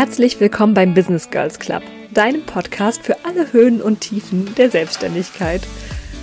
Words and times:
Herzlich 0.00 0.40
willkommen 0.40 0.74
beim 0.74 0.94
Business 0.94 1.30
Girls 1.30 1.58
Club, 1.58 1.82
deinem 2.14 2.42
Podcast 2.42 3.02
für 3.02 3.16
alle 3.24 3.52
Höhen 3.52 3.80
und 3.82 4.00
Tiefen 4.00 4.54
der 4.56 4.70
Selbstständigkeit. 4.70 5.62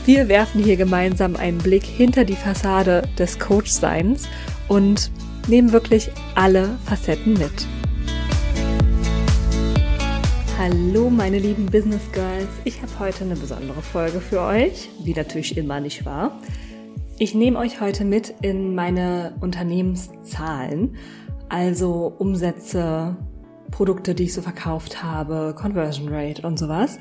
Wir 0.05 0.27
werfen 0.27 0.63
hier 0.63 0.77
gemeinsam 0.77 1.35
einen 1.35 1.59
Blick 1.59 1.83
hinter 1.83 2.25
die 2.25 2.35
Fassade 2.35 3.03
des 3.17 3.39
Coach-Seins 3.39 4.27
und 4.67 5.11
nehmen 5.47 5.71
wirklich 5.71 6.09
alle 6.35 6.77
Facetten 6.85 7.33
mit. 7.33 7.67
Hallo 10.69 11.09
meine 11.09 11.39
lieben 11.39 11.67
Business 11.67 12.11
Girls, 12.11 12.49
ich 12.65 12.81
habe 12.81 12.99
heute 12.99 13.23
eine 13.23 13.37
besondere 13.37 13.81
Folge 13.81 14.19
für 14.19 14.41
euch, 14.41 14.89
wie 15.01 15.13
natürlich 15.13 15.55
immer 15.55 15.79
nicht 15.79 16.05
wahr. 16.05 16.41
Ich 17.17 17.33
nehme 17.33 17.57
euch 17.57 17.79
heute 17.79 18.03
mit 18.03 18.33
in 18.41 18.75
meine 18.75 19.37
Unternehmenszahlen, 19.39 20.97
also 21.47 22.13
Umsätze, 22.17 23.15
Produkte, 23.71 24.13
die 24.13 24.23
ich 24.25 24.33
so 24.33 24.41
verkauft 24.41 25.01
habe, 25.01 25.55
Conversion 25.57 26.09
Rate 26.09 26.45
und 26.45 26.59
sowas. 26.59 26.99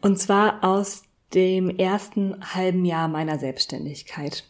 Und 0.00 0.18
zwar 0.18 0.64
aus 0.64 1.04
dem 1.32 1.70
ersten 1.70 2.34
halben 2.42 2.84
Jahr 2.84 3.06
meiner 3.06 3.38
Selbstständigkeit. 3.38 4.42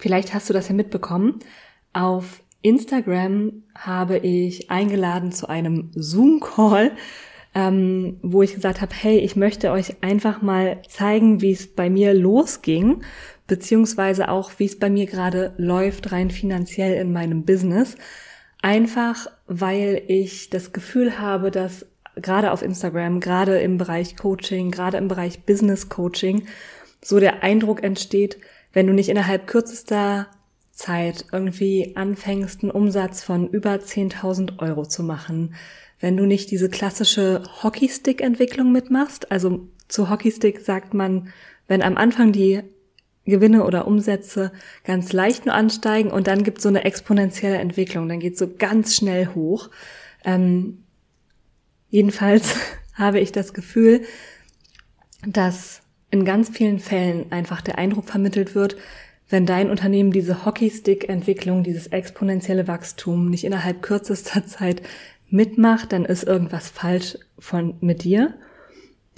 Vielleicht 0.00 0.34
hast 0.34 0.50
du 0.50 0.52
das 0.52 0.68
ja 0.68 0.74
mitbekommen. 0.74 1.38
Auf 1.94 2.42
Instagram 2.62 3.62
habe 3.74 4.18
ich 4.18 4.70
eingeladen 4.70 5.32
zu 5.32 5.48
einem 5.48 5.90
Zoom-Call, 5.94 6.92
ähm, 7.54 8.18
wo 8.22 8.42
ich 8.42 8.54
gesagt 8.54 8.80
habe, 8.80 8.94
hey, 8.94 9.18
ich 9.18 9.34
möchte 9.34 9.70
euch 9.70 10.02
einfach 10.02 10.42
mal 10.42 10.80
zeigen, 10.88 11.40
wie 11.40 11.52
es 11.52 11.66
bei 11.66 11.90
mir 11.90 12.14
losging, 12.14 13.02
beziehungsweise 13.46 14.28
auch, 14.28 14.52
wie 14.58 14.66
es 14.66 14.78
bei 14.78 14.90
mir 14.90 15.06
gerade 15.06 15.52
läuft, 15.56 16.12
rein 16.12 16.30
finanziell 16.30 17.00
in 17.00 17.12
meinem 17.12 17.44
Business. 17.44 17.96
Einfach, 18.62 19.26
weil 19.46 20.02
ich 20.06 20.50
das 20.50 20.72
Gefühl 20.72 21.18
habe, 21.18 21.50
dass 21.50 21.86
gerade 22.16 22.52
auf 22.52 22.62
Instagram, 22.62 23.20
gerade 23.20 23.58
im 23.58 23.78
Bereich 23.78 24.16
Coaching, 24.16 24.70
gerade 24.70 24.98
im 24.98 25.08
Bereich 25.08 25.44
Business 25.44 25.88
Coaching, 25.88 26.46
so 27.02 27.18
der 27.18 27.42
Eindruck 27.42 27.82
entsteht, 27.82 28.38
wenn 28.72 28.86
du 28.86 28.92
nicht 28.92 29.08
innerhalb 29.08 29.46
kürzester 29.46 30.28
Zeit 30.80 31.26
irgendwie 31.30 31.92
anfängst, 31.94 32.62
einen 32.62 32.70
Umsatz 32.70 33.22
von 33.22 33.48
über 33.48 33.74
10.000 33.74 34.60
Euro 34.60 34.86
zu 34.86 35.02
machen, 35.02 35.54
wenn 36.00 36.16
du 36.16 36.24
nicht 36.24 36.50
diese 36.50 36.70
klassische 36.70 37.42
Hockeystick-Entwicklung 37.62 38.72
mitmachst, 38.72 39.30
also 39.30 39.68
zu 39.88 40.08
Hockeystick 40.08 40.60
sagt 40.60 40.94
man, 40.94 41.28
wenn 41.68 41.82
am 41.82 41.98
Anfang 41.98 42.32
die 42.32 42.62
Gewinne 43.26 43.64
oder 43.64 43.86
Umsätze 43.86 44.52
ganz 44.84 45.12
leicht 45.12 45.44
nur 45.44 45.54
ansteigen 45.54 46.10
und 46.10 46.26
dann 46.26 46.44
gibt 46.44 46.62
so 46.62 46.70
eine 46.70 46.84
exponentielle 46.84 47.58
Entwicklung, 47.58 48.08
dann 48.08 48.18
geht 48.18 48.38
so 48.38 48.48
ganz 48.48 48.96
schnell 48.96 49.26
hoch. 49.34 49.68
Ähm, 50.24 50.84
jedenfalls 51.90 52.56
habe 52.94 53.20
ich 53.20 53.32
das 53.32 53.52
Gefühl, 53.52 54.00
dass 55.26 55.82
in 56.10 56.24
ganz 56.24 56.48
vielen 56.48 56.78
Fällen 56.78 57.30
einfach 57.30 57.60
der 57.60 57.76
Eindruck 57.76 58.06
vermittelt 58.06 58.54
wird, 58.54 58.76
wenn 59.30 59.46
dein 59.46 59.70
Unternehmen 59.70 60.10
diese 60.10 60.44
Hockeystick-Entwicklung, 60.44 61.62
dieses 61.62 61.86
exponentielle 61.86 62.66
Wachstum 62.66 63.30
nicht 63.30 63.44
innerhalb 63.44 63.80
kürzester 63.80 64.44
Zeit 64.46 64.82
mitmacht, 65.30 65.92
dann 65.92 66.04
ist 66.04 66.24
irgendwas 66.24 66.68
falsch 66.68 67.16
von, 67.38 67.74
mit 67.80 68.02
dir 68.02 68.34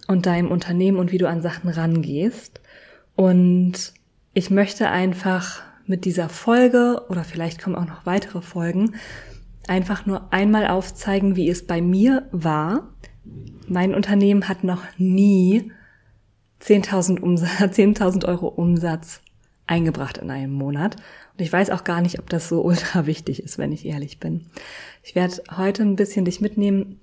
und 0.06 0.27
deinem 0.27 0.50
Unternehmen 0.50 0.98
und 0.98 1.10
wie 1.10 1.18
du 1.18 1.28
an 1.28 1.40
Sachen 1.40 1.70
rangehst. 1.70 2.60
Und 3.16 3.94
ich 4.34 4.50
möchte 4.50 4.90
einfach 4.90 5.62
mit 5.86 6.05
dieser 6.05 6.28
Folge 6.28 7.02
oder 7.08 7.24
vielleicht 7.24 7.62
kommen 7.62 7.77
auch 7.77 7.86
noch 7.86 8.05
weitere 8.06 8.42
Folgen 8.42 8.94
einfach 9.68 10.06
nur 10.06 10.33
einmal 10.33 10.67
aufzeigen, 10.67 11.36
wie 11.36 11.48
es 11.48 11.67
bei 11.67 11.80
mir 11.80 12.29
war. 12.33 12.92
Mein 13.67 13.94
Unternehmen 13.94 14.48
hat 14.48 14.64
noch 14.64 14.83
nie 14.98 15.73
10.000 16.61 17.20
Umsatz, 17.20 17.48
10.000 17.79 18.27
Euro 18.27 18.48
Umsatz 18.48 19.21
eingebracht 19.72 20.18
in 20.18 20.30
einem 20.30 20.52
Monat. 20.52 20.96
Und 21.33 21.40
ich 21.42 21.52
weiß 21.52 21.70
auch 21.70 21.83
gar 21.83 22.02
nicht, 22.02 22.18
ob 22.18 22.28
das 22.28 22.48
so 22.48 22.62
ultra 22.64 23.06
wichtig 23.06 23.42
ist, 23.42 23.58
wenn 23.58 23.72
ich 23.72 23.86
ehrlich 23.86 24.20
bin. 24.20 24.46
Ich 25.02 25.14
werde 25.14 25.42
heute 25.56 25.83
ein 25.83 25.96
bisschen 25.96 26.27
dich 26.27 26.40
mitnehmen 26.40 27.00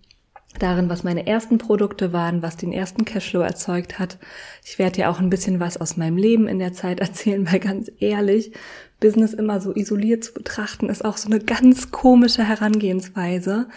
darin, 0.58 0.90
was 0.90 1.04
meine 1.04 1.28
ersten 1.28 1.58
Produkte 1.58 2.12
waren, 2.14 2.42
was 2.42 2.58
den 2.58 2.72
ersten 2.72 3.06
Cashflow 3.06 3.42
erzeugt 3.42 4.00
hat. 4.00 4.18
Ich 4.64 4.80
werde 4.80 4.94
dir 4.94 5.10
auch 5.10 5.20
ein 5.20 5.30
bisschen 5.30 5.60
was 5.60 5.78
aus 5.78 5.98
meinem 5.98 6.18
Leben 6.18 6.48
in 6.48 6.60
der 6.60 6.74
Zeit 6.74 7.00
erzählen, 7.08 7.52
weil 7.52 7.60
ganz 7.60 7.92
ehrlich, 8.00 8.54
Business 9.00 9.34
immer 9.34 9.62
so 9.62 9.74
isoliert 9.76 10.24
zu 10.24 10.34
betrachten, 10.34 10.90
ist 10.90 11.06
auch 11.06 11.18
so 11.18 11.28
eine 11.28 11.40
ganz 11.40 11.92
komische 11.92 12.48
Herangehensweise. 12.48 13.68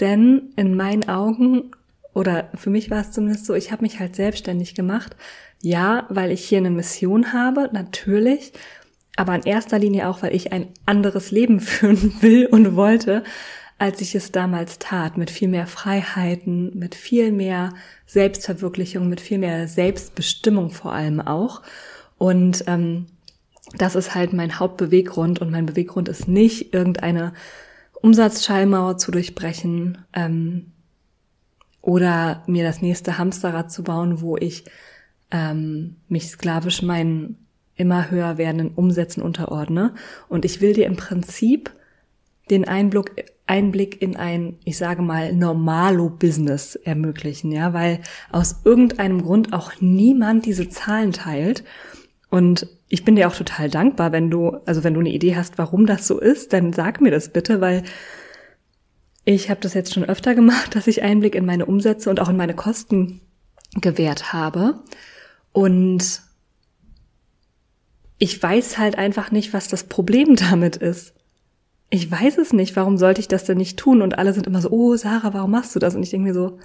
Denn 0.00 0.52
in 0.56 0.76
meinen 0.76 1.08
Augen, 1.08 1.72
oder 2.14 2.48
für 2.54 2.70
mich 2.70 2.90
war 2.90 3.02
es 3.02 3.12
zumindest 3.12 3.46
so, 3.46 3.54
ich 3.54 3.70
habe 3.70 3.82
mich 3.82 4.00
halt 4.00 4.16
selbstständig 4.16 4.74
gemacht. 4.74 5.16
Ja, 5.62 6.06
weil 6.08 6.30
ich 6.30 6.44
hier 6.44 6.58
eine 6.58 6.70
Mission 6.70 7.32
habe, 7.32 7.68
natürlich, 7.72 8.52
aber 9.16 9.34
in 9.34 9.42
erster 9.42 9.78
Linie 9.78 10.08
auch, 10.08 10.22
weil 10.22 10.34
ich 10.34 10.52
ein 10.52 10.68
anderes 10.86 11.30
Leben 11.30 11.60
führen 11.60 12.14
will 12.20 12.46
und 12.46 12.76
wollte 12.76 13.22
als 13.80 14.02
ich 14.02 14.14
es 14.14 14.30
damals 14.30 14.78
tat, 14.78 15.16
mit 15.16 15.30
viel 15.30 15.48
mehr 15.48 15.66
Freiheiten, 15.66 16.78
mit 16.78 16.94
viel 16.94 17.32
mehr 17.32 17.72
Selbstverwirklichung, 18.04 19.08
mit 19.08 19.22
viel 19.22 19.38
mehr 19.38 19.68
Selbstbestimmung 19.68 20.68
vor 20.68 20.92
allem 20.92 21.18
auch. 21.18 21.62
Und 22.18 22.64
ähm, 22.66 23.06
das 23.78 23.94
ist 23.94 24.14
halt 24.14 24.34
mein 24.34 24.58
Hauptbeweggrund 24.58 25.40
und 25.40 25.50
mein 25.50 25.64
Beweggrund 25.64 26.10
ist 26.10 26.28
nicht, 26.28 26.74
irgendeine 26.74 27.32
Umsatzschallmauer 28.02 28.98
zu 28.98 29.12
durchbrechen 29.12 30.04
ähm, 30.12 30.72
oder 31.80 32.42
mir 32.46 32.64
das 32.64 32.82
nächste 32.82 33.16
Hamsterrad 33.16 33.72
zu 33.72 33.82
bauen, 33.82 34.20
wo 34.20 34.36
ich 34.36 34.64
ähm, 35.30 35.96
mich 36.08 36.28
sklavisch 36.28 36.82
meinen 36.82 37.36
immer 37.76 38.10
höher 38.10 38.36
werdenden 38.36 38.72
Umsätzen 38.74 39.22
unterordne. 39.22 39.94
Und 40.28 40.44
ich 40.44 40.60
will 40.60 40.74
dir 40.74 40.86
im 40.86 40.96
Prinzip 40.96 41.70
den 42.50 42.66
Einblick, 42.68 43.32
Einblick 43.46 44.02
in 44.02 44.16
ein, 44.16 44.58
ich 44.64 44.76
sage 44.76 45.02
mal, 45.02 45.32
Normalo-Business 45.32 46.76
ermöglichen, 46.76 47.52
ja, 47.52 47.72
weil 47.72 48.00
aus 48.30 48.60
irgendeinem 48.64 49.22
Grund 49.22 49.52
auch 49.52 49.72
niemand 49.80 50.46
diese 50.46 50.68
Zahlen 50.68 51.12
teilt. 51.12 51.64
Und 52.28 52.66
ich 52.88 53.04
bin 53.04 53.16
dir 53.16 53.28
auch 53.28 53.36
total 53.36 53.70
dankbar, 53.70 54.12
wenn 54.12 54.30
du, 54.30 54.58
also 54.66 54.84
wenn 54.84 54.94
du 54.94 55.00
eine 55.00 55.10
Idee 55.10 55.36
hast, 55.36 55.58
warum 55.58 55.86
das 55.86 56.06
so 56.06 56.20
ist, 56.20 56.52
dann 56.52 56.72
sag 56.72 57.00
mir 57.00 57.10
das 57.10 57.32
bitte, 57.32 57.60
weil 57.60 57.82
ich 59.24 59.48
habe 59.48 59.60
das 59.60 59.74
jetzt 59.74 59.94
schon 59.94 60.04
öfter 60.04 60.34
gemacht, 60.34 60.74
dass 60.74 60.86
ich 60.86 61.02
Einblick 61.02 61.34
in 61.34 61.46
meine 61.46 61.66
Umsätze 61.66 62.10
und 62.10 62.20
auch 62.20 62.28
in 62.28 62.36
meine 62.36 62.54
Kosten 62.54 63.20
gewährt 63.80 64.32
habe. 64.32 64.80
Und 65.52 66.22
ich 68.18 68.42
weiß 68.42 68.78
halt 68.78 68.98
einfach 68.98 69.30
nicht, 69.30 69.52
was 69.52 69.68
das 69.68 69.84
Problem 69.84 70.36
damit 70.50 70.76
ist 70.76 71.14
ich 71.90 72.10
weiß 72.10 72.38
es 72.38 72.52
nicht, 72.52 72.76
warum 72.76 72.96
sollte 72.96 73.20
ich 73.20 73.28
das 73.28 73.44
denn 73.44 73.58
nicht 73.58 73.78
tun? 73.78 74.00
Und 74.00 74.16
alle 74.16 74.32
sind 74.32 74.46
immer 74.46 74.62
so, 74.62 74.70
oh 74.70 74.96
Sarah, 74.96 75.34
warum 75.34 75.50
machst 75.50 75.74
du 75.74 75.80
das? 75.80 75.96
Und 75.96 76.04
ich 76.04 76.10
denke 76.10 76.28
mir 76.28 76.34
so, 76.34 76.58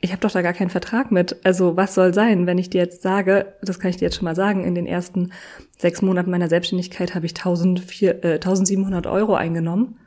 ich 0.00 0.12
habe 0.12 0.20
doch 0.20 0.30
da 0.30 0.42
gar 0.42 0.52
keinen 0.52 0.70
Vertrag 0.70 1.10
mit. 1.10 1.44
Also 1.44 1.76
was 1.76 1.94
soll 1.94 2.14
sein, 2.14 2.46
wenn 2.46 2.58
ich 2.58 2.70
dir 2.70 2.80
jetzt 2.80 3.02
sage, 3.02 3.54
das 3.62 3.80
kann 3.80 3.90
ich 3.90 3.96
dir 3.96 4.04
jetzt 4.04 4.16
schon 4.16 4.24
mal 4.24 4.36
sagen, 4.36 4.64
in 4.64 4.76
den 4.76 4.86
ersten 4.86 5.32
sechs 5.76 6.00
Monaten 6.00 6.30
meiner 6.30 6.48
Selbstständigkeit 6.48 7.16
habe 7.16 7.26
ich 7.26 7.32
1400, 7.32 8.24
äh, 8.24 8.34
1700 8.34 9.08
Euro 9.08 9.34
eingenommen. 9.34 9.98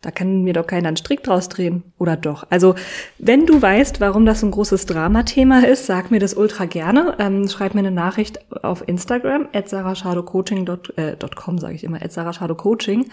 Da 0.00 0.12
kann 0.12 0.44
mir 0.44 0.52
doch 0.52 0.66
keiner 0.66 0.88
einen 0.88 0.96
Strick 0.96 1.24
draus 1.24 1.48
drehen. 1.48 1.82
Oder 1.98 2.16
doch? 2.16 2.46
Also, 2.50 2.76
wenn 3.18 3.46
du 3.46 3.60
weißt, 3.60 4.00
warum 4.00 4.26
das 4.26 4.44
ein 4.44 4.52
großes 4.52 4.86
Dramathema 4.86 5.60
ist, 5.60 5.86
sag 5.86 6.12
mir 6.12 6.20
das 6.20 6.34
ultra 6.34 6.66
gerne. 6.66 7.16
Ähm, 7.18 7.48
schreib 7.48 7.74
mir 7.74 7.80
eine 7.80 7.90
Nachricht 7.90 8.40
auf 8.62 8.86
Instagram, 8.86 9.48
at 9.52 9.68
saraschadocoaching.com, 9.68 11.56
äh, 11.56 11.60
sage 11.60 11.74
ich 11.74 11.82
immer, 11.82 12.00
at 12.00 12.12
saraschadocoaching 12.12 13.10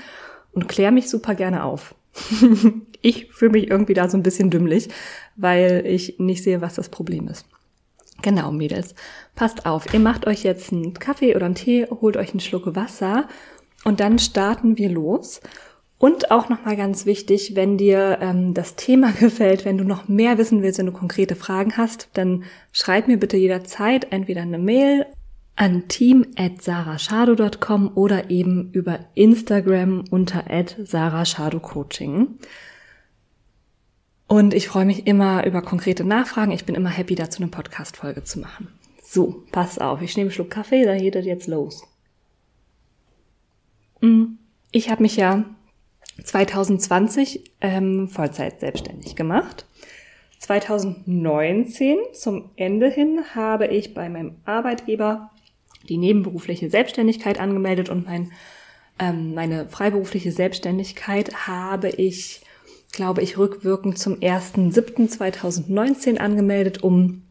und 0.54 0.68
klär 0.68 0.92
mich 0.92 1.10
super 1.10 1.34
gerne 1.34 1.64
auf. 1.64 1.96
ich 3.02 3.32
fühle 3.32 3.52
mich 3.52 3.70
irgendwie 3.70 3.96
da 3.96 4.08
so 4.08 4.18
ein 4.18 4.24
bisschen 4.24 4.52
dümmlich, 4.52 4.90
weil 5.36 5.84
ich 5.86 6.20
nicht 6.20 6.44
sehe, 6.44 6.62
was 6.62 6.76
das 6.76 6.90
Problem 6.90 7.28
ist. 7.28 7.46
Genau, 8.22 8.52
Mädels. 8.52 8.96
Passt 9.36 9.66
auf, 9.66 9.94
ihr 9.94 10.00
macht 10.00 10.26
euch 10.28 10.44
jetzt 10.44 10.72
einen 10.72 10.94
Kaffee 10.94 11.36
oder 11.36 11.48
einen 11.48 11.56
Tee, 11.56 11.86
holt 11.86 12.16
euch 12.16 12.32
einen 12.32 12.40
Schluck 12.40 12.76
Wasser 12.76 13.28
und 13.84 14.00
dann 14.00 14.20
starten 14.20 14.78
wir 14.78 14.90
los. 14.90 15.42
Und 15.98 16.30
auch 16.30 16.50
nochmal 16.50 16.76
ganz 16.76 17.06
wichtig, 17.06 17.56
wenn 17.56 17.78
dir 17.78 18.20
ähm, 18.22 18.54
das 18.54 18.76
Thema 18.76 19.12
gefällt, 19.20 19.66
wenn 19.66 19.78
du 19.78 19.84
noch 19.84 20.08
mehr 20.08 20.38
wissen 20.38 20.62
willst, 20.62 20.80
wenn 20.80 20.88
du 20.88 20.92
konkrete 20.92 21.36
Fragen 21.36 21.78
hast, 21.78 22.10
dann 22.14 22.44
schreib 22.72 23.08
mir 23.08 23.18
bitte 23.18 23.38
jederzeit 23.38 24.12
entweder 24.12 24.42
eine 24.42 24.60
Mail 24.60 25.06
an 25.56 25.88
team.sarashado.com 25.88 27.92
oder 27.96 28.30
eben 28.30 28.72
über 28.74 29.00
Instagram 29.14 30.04
unter 30.10 30.44
sarashadocoaching. 30.84 32.40
Und 34.28 34.54
ich 34.54 34.68
freue 34.68 34.86
mich 34.86 35.08
immer 35.08 35.46
über 35.46 35.62
konkrete 35.62 36.04
Nachfragen. 36.04 36.52
Ich 36.52 36.66
bin 36.66 36.76
immer 36.76 36.90
happy, 36.90 37.16
dazu 37.16 37.42
eine 37.42 37.52
Podcast-Folge 37.52 38.24
zu 38.24 38.40
machen. 38.40 38.68
So, 39.02 39.44
pass 39.52 39.80
auf, 39.80 40.02
ich 40.02 40.18
nehme 40.18 40.30
einen 40.30 40.34
Schluck 40.34 40.50
Kaffee, 40.50 40.84
dann 40.84 40.98
geht 40.98 41.16
das 41.16 41.26
jetzt 41.26 41.48
los. 41.48 41.84
Mm, 44.02 44.26
ich 44.72 44.90
habe 44.90 45.04
mich 45.04 45.16
ja 45.16 45.46
2020 46.24 47.52
ähm, 47.62 48.08
Vollzeit 48.08 48.60
selbstständig 48.60 49.16
gemacht. 49.16 49.66
2019 50.40 51.98
zum 52.14 52.50
Ende 52.56 52.90
hin 52.90 53.22
habe 53.34 53.68
ich 53.68 53.94
bei 53.94 54.10
meinem 54.10 54.38
Arbeitgeber 54.46 55.32
die 55.90 55.98
nebenberufliche 55.98 56.70
Selbstständigkeit 56.70 57.40
angemeldet 57.40 57.90
und 57.90 58.06
mein, 58.06 58.32
ähm, 59.00 59.34
meine 59.34 59.68
freiberufliche 59.68 60.32
Selbstständigkeit 60.32 61.48
habe 61.48 61.90
ich, 61.90 62.42
glaube 62.92 63.22
ich, 63.22 63.38
rückwirkend 63.38 63.98
zum 63.98 64.16
1.7.2019 64.16 66.18
angemeldet, 66.18 66.84
um 66.84 67.24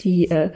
die 0.00 0.30
äh, 0.30 0.50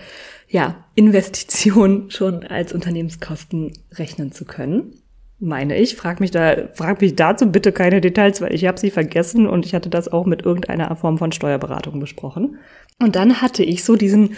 ja, 0.48 0.84
Investition 0.94 2.10
schon 2.10 2.44
als 2.44 2.72
Unternehmenskosten 2.72 3.72
rechnen 3.92 4.32
zu 4.32 4.44
können. 4.44 5.00
Meine 5.40 5.78
ich. 5.78 5.94
Frag 5.94 6.18
mich 6.18 6.32
da, 6.32 6.68
frag 6.74 7.00
mich 7.00 7.14
dazu 7.14 7.50
bitte 7.50 7.70
keine 7.70 8.00
Details, 8.00 8.40
weil 8.40 8.52
ich 8.52 8.66
habe 8.66 8.78
sie 8.78 8.90
vergessen 8.90 9.46
und 9.46 9.64
ich 9.64 9.74
hatte 9.74 9.88
das 9.88 10.08
auch 10.08 10.26
mit 10.26 10.44
irgendeiner 10.44 10.94
Form 10.96 11.18
von 11.18 11.30
Steuerberatung 11.30 12.00
besprochen. 12.00 12.58
Und 12.98 13.14
dann 13.14 13.40
hatte 13.40 13.62
ich 13.62 13.84
so 13.84 13.94
diesen 13.94 14.36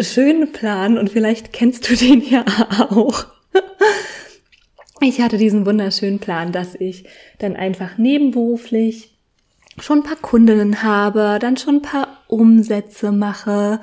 schönen 0.00 0.52
Plan 0.52 0.96
und 0.96 1.10
vielleicht 1.10 1.52
kennst 1.52 1.90
du 1.90 1.94
den 1.94 2.22
ja 2.22 2.44
auch. 2.90 3.26
Ich 5.02 5.20
hatte 5.20 5.36
diesen 5.36 5.66
wunderschönen 5.66 6.20
Plan, 6.20 6.52
dass 6.52 6.74
ich 6.74 7.04
dann 7.38 7.54
einfach 7.54 7.98
nebenberuflich 7.98 9.14
schon 9.78 9.98
ein 9.98 10.04
paar 10.04 10.16
Kundinnen 10.16 10.82
habe, 10.82 11.38
dann 11.38 11.58
schon 11.58 11.76
ein 11.76 11.82
paar 11.82 12.08
Umsätze 12.28 13.12
mache 13.12 13.80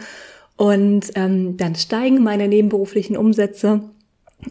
und 0.57 1.11
ähm, 1.13 1.55
dann 1.57 1.75
steigen 1.75 2.23
meine 2.23 2.47
nebenberuflichen 2.47 3.15
Umsätze 3.15 3.92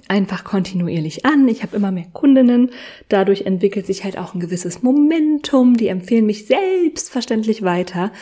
einfach 0.08 0.44
kontinuierlich 0.44 1.24
an. 1.24 1.48
Ich 1.48 1.62
habe 1.62 1.76
immer 1.76 1.90
mehr 1.90 2.06
Kundinnen. 2.12 2.70
Dadurch 3.08 3.42
entwickelt 3.42 3.86
sich 3.86 4.04
halt 4.04 4.18
auch 4.18 4.34
ein 4.34 4.40
gewisses 4.40 4.82
Momentum. 4.82 5.76
Die 5.76 5.88
empfehlen 5.88 6.26
mich 6.26 6.46
selbstverständlich 6.46 7.62
weiter. 7.62 8.12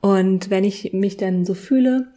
Und 0.00 0.50
wenn 0.50 0.64
ich 0.64 0.92
mich 0.92 1.16
dann 1.16 1.44
so 1.44 1.54
fühle, 1.54 2.08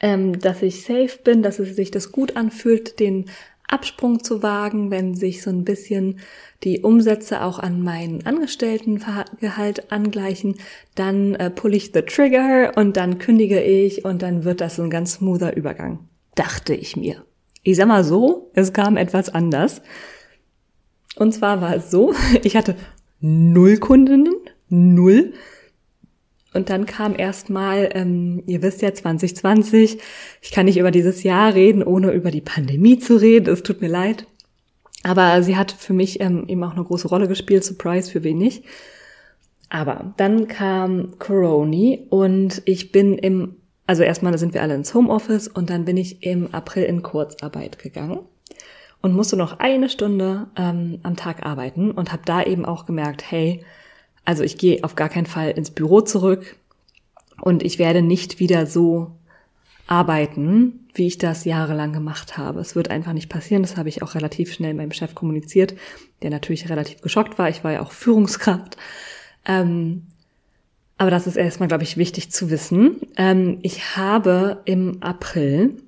ähm, 0.00 0.38
dass 0.38 0.62
ich 0.62 0.82
safe 0.82 1.18
bin, 1.22 1.42
dass 1.42 1.58
es 1.58 1.76
sich 1.76 1.90
das 1.90 2.12
gut 2.12 2.36
anfühlt, 2.36 3.00
den 3.00 3.26
Absprung 3.68 4.22
zu 4.22 4.42
wagen, 4.42 4.90
wenn 4.90 5.14
sich 5.14 5.42
so 5.42 5.50
ein 5.50 5.64
bisschen 5.64 6.20
die 6.62 6.80
Umsätze 6.80 7.42
auch 7.42 7.58
an 7.58 7.82
meinen 7.82 8.26
Angestelltengehalt 8.26 9.90
angleichen, 9.90 10.56
dann 10.94 11.34
äh, 11.34 11.50
pull 11.50 11.74
ich 11.74 11.92
the 11.94 12.02
trigger 12.02 12.72
und 12.76 12.96
dann 12.96 13.18
kündige 13.18 13.62
ich 13.62 14.04
und 14.04 14.22
dann 14.22 14.44
wird 14.44 14.60
das 14.60 14.78
ein 14.78 14.90
ganz 14.90 15.14
smoother 15.14 15.56
Übergang. 15.56 16.00
Dachte 16.34 16.74
ich 16.74 16.96
mir. 16.96 17.24
Ich 17.62 17.76
sag 17.76 17.86
mal 17.86 18.04
so, 18.04 18.50
es 18.54 18.72
kam 18.72 18.96
etwas 18.96 19.28
anders. 19.28 19.82
Und 21.16 21.32
zwar 21.32 21.60
war 21.60 21.76
es 21.76 21.90
so, 21.90 22.14
ich 22.42 22.56
hatte 22.56 22.76
null 23.20 23.78
Kundinnen, 23.78 24.34
null. 24.68 25.32
Und 26.54 26.68
dann 26.68 26.84
kam 26.84 27.14
erstmal, 27.16 27.90
ähm, 27.94 28.42
ihr 28.46 28.62
wisst 28.62 28.82
ja, 28.82 28.92
2020, 28.92 29.98
ich 30.42 30.50
kann 30.50 30.66
nicht 30.66 30.76
über 30.76 30.90
dieses 30.90 31.22
Jahr 31.22 31.54
reden, 31.54 31.82
ohne 31.82 32.12
über 32.12 32.30
die 32.30 32.42
Pandemie 32.42 32.98
zu 32.98 33.16
reden, 33.16 33.50
es 33.50 33.62
tut 33.62 33.80
mir 33.80 33.88
leid. 33.88 34.26
Aber 35.02 35.42
sie 35.42 35.56
hat 35.56 35.72
für 35.72 35.94
mich 35.94 36.20
ähm, 36.20 36.44
eben 36.48 36.62
auch 36.62 36.72
eine 36.72 36.84
große 36.84 37.08
Rolle 37.08 37.26
gespielt, 37.26 37.64
Surprise 37.64 38.10
für 38.10 38.22
wenig. 38.22 38.64
Aber 39.68 40.12
dann 40.18 40.48
kam 40.48 41.18
Coroni 41.18 42.06
und 42.10 42.60
ich 42.66 42.92
bin 42.92 43.16
im, 43.16 43.56
also 43.86 44.02
erstmal 44.02 44.36
sind 44.38 44.54
wir 44.54 44.62
alle 44.62 44.74
ins 44.74 44.94
Homeoffice 44.94 45.48
und 45.48 45.70
dann 45.70 45.84
bin 45.84 45.96
ich 45.96 46.22
im 46.22 46.54
April 46.54 46.84
in 46.84 47.02
Kurzarbeit 47.02 47.78
gegangen 47.78 48.20
und 49.00 49.14
musste 49.14 49.36
noch 49.36 49.58
eine 49.58 49.88
Stunde 49.88 50.46
ähm, 50.56 51.00
am 51.02 51.16
Tag 51.16 51.44
arbeiten 51.44 51.90
und 51.90 52.12
habe 52.12 52.22
da 52.24 52.42
eben 52.42 52.64
auch 52.64 52.86
gemerkt, 52.86 53.30
hey, 53.30 53.64
also 54.24 54.44
ich 54.44 54.56
gehe 54.56 54.84
auf 54.84 54.94
gar 54.94 55.08
keinen 55.08 55.26
Fall 55.26 55.50
ins 55.50 55.72
Büro 55.72 56.00
zurück 56.00 56.56
und 57.40 57.62
ich 57.64 57.78
werde 57.78 58.02
nicht 58.02 58.38
wieder 58.38 58.66
so 58.66 59.10
arbeiten, 59.88 60.86
wie 60.94 61.08
ich 61.08 61.18
das 61.18 61.44
jahrelang 61.44 61.92
gemacht 61.92 62.38
habe. 62.38 62.60
Es 62.60 62.76
wird 62.76 62.90
einfach 62.90 63.12
nicht 63.12 63.28
passieren. 63.28 63.62
Das 63.62 63.76
habe 63.76 63.88
ich 63.88 64.02
auch 64.02 64.14
relativ 64.14 64.52
schnell 64.52 64.74
meinem 64.74 64.92
Chef 64.92 65.14
kommuniziert, 65.14 65.74
der 66.22 66.30
natürlich 66.30 66.68
relativ 66.68 67.00
geschockt 67.00 67.38
war. 67.38 67.48
Ich 67.48 67.64
war 67.64 67.72
ja 67.72 67.82
auch 67.82 67.92
Führungskraft. 67.92 68.76
Ähm, 69.44 70.06
aber 71.02 71.10
das 71.10 71.26
ist 71.26 71.34
erstmal, 71.34 71.66
glaube 71.66 71.82
ich, 71.82 71.96
wichtig 71.96 72.30
zu 72.30 72.48
wissen. 72.48 73.00
Ähm, 73.16 73.58
ich 73.62 73.96
habe 73.96 74.62
im 74.66 75.02
April 75.02 75.82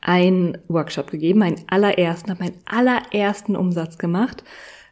einen 0.00 0.56
Workshop 0.68 1.10
gegeben, 1.10 1.40
meinen 1.40 1.60
allerersten, 1.66 2.30
habe 2.30 2.44
meinen 2.44 2.58
allerersten 2.64 3.56
Umsatz 3.56 3.98
gemacht. 3.98 4.44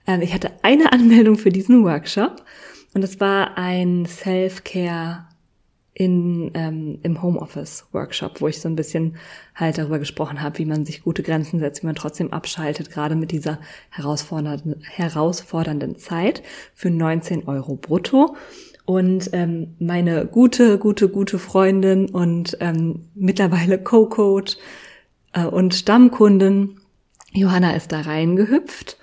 Ähm, 0.09 0.23
ich 0.23 0.35
hatte 0.35 0.51
eine 0.63 0.93
Anmeldung 0.93 1.39
für 1.39 1.51
diesen 1.51 1.85
Workshop 1.85 2.45
und 2.95 3.05
es 3.05 3.21
war 3.21 3.57
ein 3.57 4.07
Self-Care 4.07 5.29
in, 5.95 6.51
ähm, 6.55 6.99
im 7.05 7.23
Homeoffice-Workshop, 7.23 8.41
wo 8.41 8.49
ich 8.49 8.61
so 8.61 8.69
ein 8.69 8.75
bisschen 8.75 9.19
halt 9.55 9.79
darüber 9.79 10.01
gesprochen 10.01 10.43
habe, 10.43 10.59
wie 10.59 10.65
man 10.65 10.85
sich 10.85 11.05
gute 11.05 11.23
Grenzen 11.23 11.61
setzt, 11.61 11.83
wie 11.85 11.87
man 11.87 11.95
trotzdem 11.95 12.33
abschaltet, 12.33 12.91
gerade 12.91 13.15
mit 13.15 13.31
dieser 13.31 13.61
herausfordernden, 13.91 14.83
herausfordernden 14.83 15.97
Zeit 15.97 16.43
für 16.75 16.91
19 16.91 17.47
Euro 17.47 17.77
brutto. 17.77 18.37
Und 18.89 19.29
ähm, 19.35 19.75
meine 19.79 20.25
gute, 20.25 20.79
gute, 20.79 21.11
gute 21.11 21.39
Freundin 21.39 22.09
und 22.09 22.57
ähm, 22.61 23.03
mittlerweile 23.15 23.77
Co-Coach 23.77 24.57
äh, 25.35 25.45
und 25.45 25.75
Stammkundin 25.75 26.81
Johanna 27.35 27.77
ist 27.77 27.93
da 27.93 28.01
reingehüpft. 28.01 28.97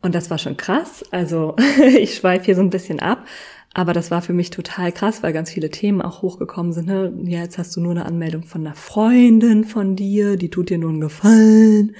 Und 0.00 0.14
das 0.14 0.30
war 0.30 0.38
schon 0.38 0.56
krass. 0.56 1.04
Also 1.10 1.56
ich 1.98 2.14
schweife 2.14 2.44
hier 2.44 2.54
so 2.54 2.60
ein 2.60 2.70
bisschen 2.70 3.00
ab. 3.00 3.26
Aber 3.74 3.92
das 3.92 4.12
war 4.12 4.22
für 4.22 4.32
mich 4.32 4.50
total 4.50 4.92
krass, 4.92 5.24
weil 5.24 5.32
ganz 5.32 5.50
viele 5.50 5.70
Themen 5.70 6.02
auch 6.02 6.22
hochgekommen 6.22 6.72
sind. 6.72 6.86
Ne? 6.86 7.12
Ja, 7.24 7.40
jetzt 7.40 7.58
hast 7.58 7.74
du 7.74 7.80
nur 7.80 7.90
eine 7.90 8.06
Anmeldung 8.06 8.44
von 8.44 8.64
einer 8.64 8.76
Freundin 8.76 9.64
von 9.64 9.96
dir, 9.96 10.36
die 10.36 10.50
tut 10.50 10.70
dir 10.70 10.78
nur 10.78 10.90
einen 10.90 11.00
Gefallen. 11.00 11.96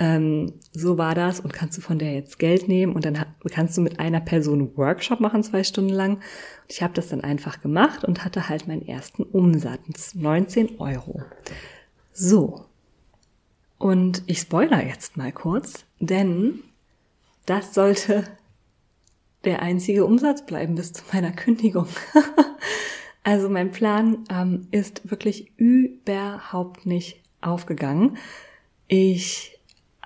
Ähm, 0.00 0.54
so 0.72 0.96
war 0.96 1.14
das 1.14 1.40
und 1.40 1.52
kannst 1.52 1.76
du 1.76 1.82
von 1.82 1.98
der 1.98 2.14
jetzt 2.14 2.38
Geld 2.38 2.68
nehmen 2.68 2.94
und 2.94 3.04
dann 3.04 3.26
kannst 3.50 3.76
du 3.76 3.82
mit 3.82 4.00
einer 4.00 4.20
Person 4.20 4.74
Workshop 4.78 5.20
machen, 5.20 5.42
zwei 5.42 5.62
Stunden 5.62 5.92
lang. 5.92 6.14
Und 6.14 6.22
ich 6.68 6.82
habe 6.82 6.94
das 6.94 7.08
dann 7.08 7.20
einfach 7.20 7.60
gemacht 7.60 8.02
und 8.02 8.24
hatte 8.24 8.48
halt 8.48 8.66
meinen 8.66 8.88
ersten 8.88 9.24
Umsatz, 9.24 10.14
19 10.14 10.80
Euro. 10.80 11.20
So. 12.14 12.64
Und 13.76 14.22
ich 14.26 14.38
spoiler 14.38 14.82
jetzt 14.82 15.18
mal 15.18 15.32
kurz, 15.32 15.84
denn 15.98 16.60
das 17.44 17.74
sollte 17.74 18.24
der 19.44 19.60
einzige 19.60 20.06
Umsatz 20.06 20.46
bleiben 20.46 20.76
bis 20.76 20.94
zu 20.94 21.02
meiner 21.12 21.32
Kündigung. 21.32 21.88
also 23.22 23.50
mein 23.50 23.70
Plan 23.70 24.24
ähm, 24.30 24.66
ist 24.70 25.10
wirklich 25.10 25.52
überhaupt 25.58 26.86
nicht 26.86 27.22
aufgegangen. 27.42 28.16
Ich 28.88 29.59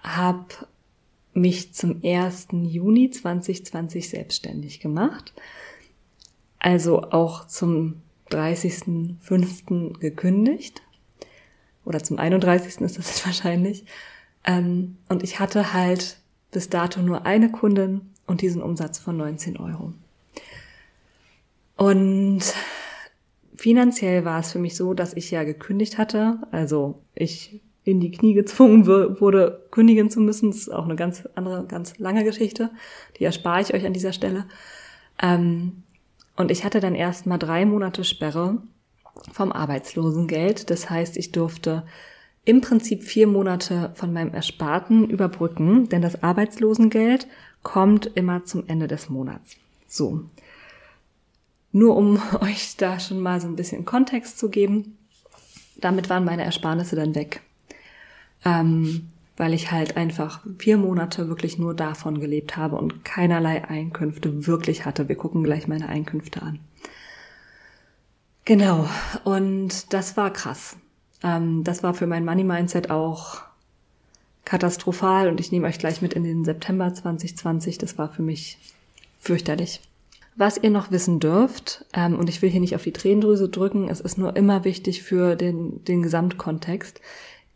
habe 0.05 0.47
mich 1.33 1.75
zum 1.75 2.01
1. 2.05 2.49
Juni 2.53 3.11
2020 3.11 4.09
selbstständig 4.09 4.81
gemacht. 4.81 5.33
Also 6.59 7.03
auch 7.03 7.47
zum 7.47 8.03
30.05. 8.31 9.99
gekündigt. 9.99 10.83
Oder 11.85 12.03
zum 12.03 12.19
31. 12.19 12.81
ist 12.81 12.99
das 12.99 13.09
jetzt 13.09 13.27
wahrscheinlich. 13.27 13.85
Ähm, 14.45 14.99
und 15.09 15.23
ich 15.23 15.41
hatte 15.41 15.73
halt 15.73 16.19
bis 16.53 16.69
dato 16.69 17.01
nur 17.01 17.27
eine 17.27 17.51
Kundin 17.51 18.13
und 18.27 18.41
diesen 18.41 18.63
Umsatz 18.63 18.99
von 18.99 19.17
19 19.17 19.57
Euro. 19.57 19.93
Und 21.77 22.43
finanziell 23.57 24.25
war 24.25 24.41
es 24.41 24.53
für 24.53 24.59
mich 24.59 24.77
so, 24.77 24.95
dass 24.95 25.15
ich 25.15 25.31
ja 25.31 25.43
gekündigt 25.43 25.99
hatte, 25.99 26.39
also 26.53 27.01
ich 27.15 27.61
in 27.85 28.01
die 28.01 28.11
Knie 28.11 28.33
gezwungen 28.33 28.87
wurde, 28.87 29.67
kündigen 29.71 30.11
zu 30.11 30.21
müssen. 30.21 30.51
Das 30.51 30.59
ist 30.59 30.73
auch 30.73 30.85
eine 30.85 30.97
ganz 30.97 31.29
andere, 31.35 31.65
ganz 31.67 31.99
lange 31.99 32.25
Geschichte. 32.25 32.71
Die 33.19 33.25
erspare 33.25 33.61
ich 33.61 33.75
euch 33.75 33.85
an 33.87 33.93
dieser 33.93 34.13
Stelle. 34.13 34.47
Ähm, 35.23 35.83
und 36.37 36.51
ich 36.51 36.65
hatte 36.65 36.81
dann 36.81 36.95
erst 36.95 37.27
mal 37.27 37.39
drei 37.39 37.67
Monate 37.67 38.03
Sperre 38.05 38.59
vom 39.33 39.53
Arbeitslosengeld. 39.53 40.71
Das 40.71 40.91
heißt, 40.91 41.17
ich 41.17 41.31
durfte 41.31 41.85
im 42.45 42.61
Prinzip 42.61 43.03
vier 43.03 43.27
Monate 43.27 43.93
von 43.95 44.13
meinem 44.13 44.35
Ersparten 44.35 45.09
überbrücken, 45.09 45.89
denn 45.89 46.03
das 46.03 46.23
Arbeitslosengeld 46.23 47.27
kommt 47.63 48.07
immer 48.15 48.45
zum 48.45 48.65
Ende 48.67 48.89
des 48.89 49.09
Monats. 49.09 49.57
So. 49.87 50.23
Nur 51.73 51.97
um 51.97 52.21
euch 52.41 52.77
da 52.77 52.99
schon 52.99 53.21
mal 53.21 53.41
so 53.41 53.47
ein 53.47 53.57
bisschen 53.57 53.85
Kontext 53.85 54.39
zu 54.39 54.49
geben. 54.49 54.99
Damit 55.77 56.09
waren 56.09 56.25
meine 56.25 56.45
Ersparnisse 56.45 56.97
dann 56.97 57.15
weg. 57.15 57.43
Ähm, 58.45 59.09
weil 59.37 59.53
ich 59.53 59.73
halt 59.73 59.97
einfach 59.97 60.43
vier 60.59 60.77
Monate 60.77 61.29
wirklich 61.29 61.59
nur 61.59 61.75
davon 61.75 62.21
gelebt 62.21 62.57
habe 62.57 62.77
und 62.77 63.05
keinerlei 63.05 63.65
Einkünfte 63.65 64.47
wirklich 64.47 64.85
hatte. 64.85 65.09
Wir 65.09 65.17
gucken 65.17 65.43
gleich 65.43 65.67
meine 65.67 65.89
Einkünfte 65.89 66.43
an. 66.43 66.61
Genau, 68.45 68.89
und 69.25 69.93
das 69.93 70.17
war 70.17 70.33
krass. 70.33 70.77
Ähm, 71.23 71.65
das 71.65 71.83
war 71.83 71.95
für 71.95 72.07
mein 72.07 72.25
Money-Mindset 72.25 72.91
auch 72.91 73.43
katastrophal 74.45 75.29
und 75.29 75.41
ich 75.41 75.51
nehme 75.51 75.67
euch 75.67 75.79
gleich 75.79 76.03
mit 76.03 76.13
in 76.13 76.23
den 76.23 76.45
September 76.45 76.93
2020. 76.93 77.79
Das 77.79 77.97
war 77.97 78.11
für 78.11 78.23
mich 78.23 78.59
fürchterlich. 79.19 79.81
Was 80.37 80.59
ihr 80.59 80.71
noch 80.71 80.91
wissen 80.91 81.21
dürft, 81.21 81.87
ähm, 81.95 82.19
und 82.19 82.29
ich 82.29 82.43
will 82.43 82.51
hier 82.51 82.61
nicht 82.61 82.75
auf 82.75 82.83
die 82.83 82.93
Tränendrüse 82.93 83.49
drücken, 83.49 83.89
es 83.89 84.01
ist 84.01 84.19
nur 84.19 84.37
immer 84.37 84.65
wichtig 84.65 85.03
für 85.03 85.37
den, 85.37 85.83
den 85.85 86.03
Gesamtkontext, 86.03 87.01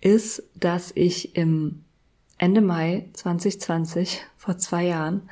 ist, 0.00 0.43
dass 0.55 0.93
ich 0.95 1.37
im 1.37 1.85
Ende 2.38 2.61
Mai 2.61 3.09
2020, 3.14 4.25
vor 4.37 4.59
zwei 4.59 4.87
Jahren, 4.87 5.28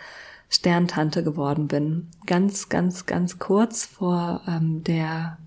Sterntante 0.49 1.25
geworden 1.25 1.69
bin. 1.69 2.09
Ganz, 2.27 2.69
ganz, 2.69 3.07
ganz 3.07 3.39
kurz 3.39 3.85
vor 3.85 4.43
ähm, 4.47 4.85
der 4.85 5.39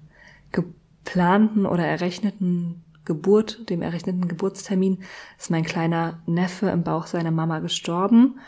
geplanten 0.52 1.66
oder 1.66 1.86
errechneten 1.86 2.84
Geburt, 3.06 3.70
dem 3.70 3.82
errechneten 3.82 4.28
Geburtstermin, 4.28 5.00
ist 5.38 5.52
mein 5.52 5.64
kleiner 5.64 6.22
Neffe 6.26 6.70
im 6.70 6.84
Bauch 6.84 7.08
seiner 7.08 7.32
Mama 7.32 7.60
gestorben. 7.60 8.40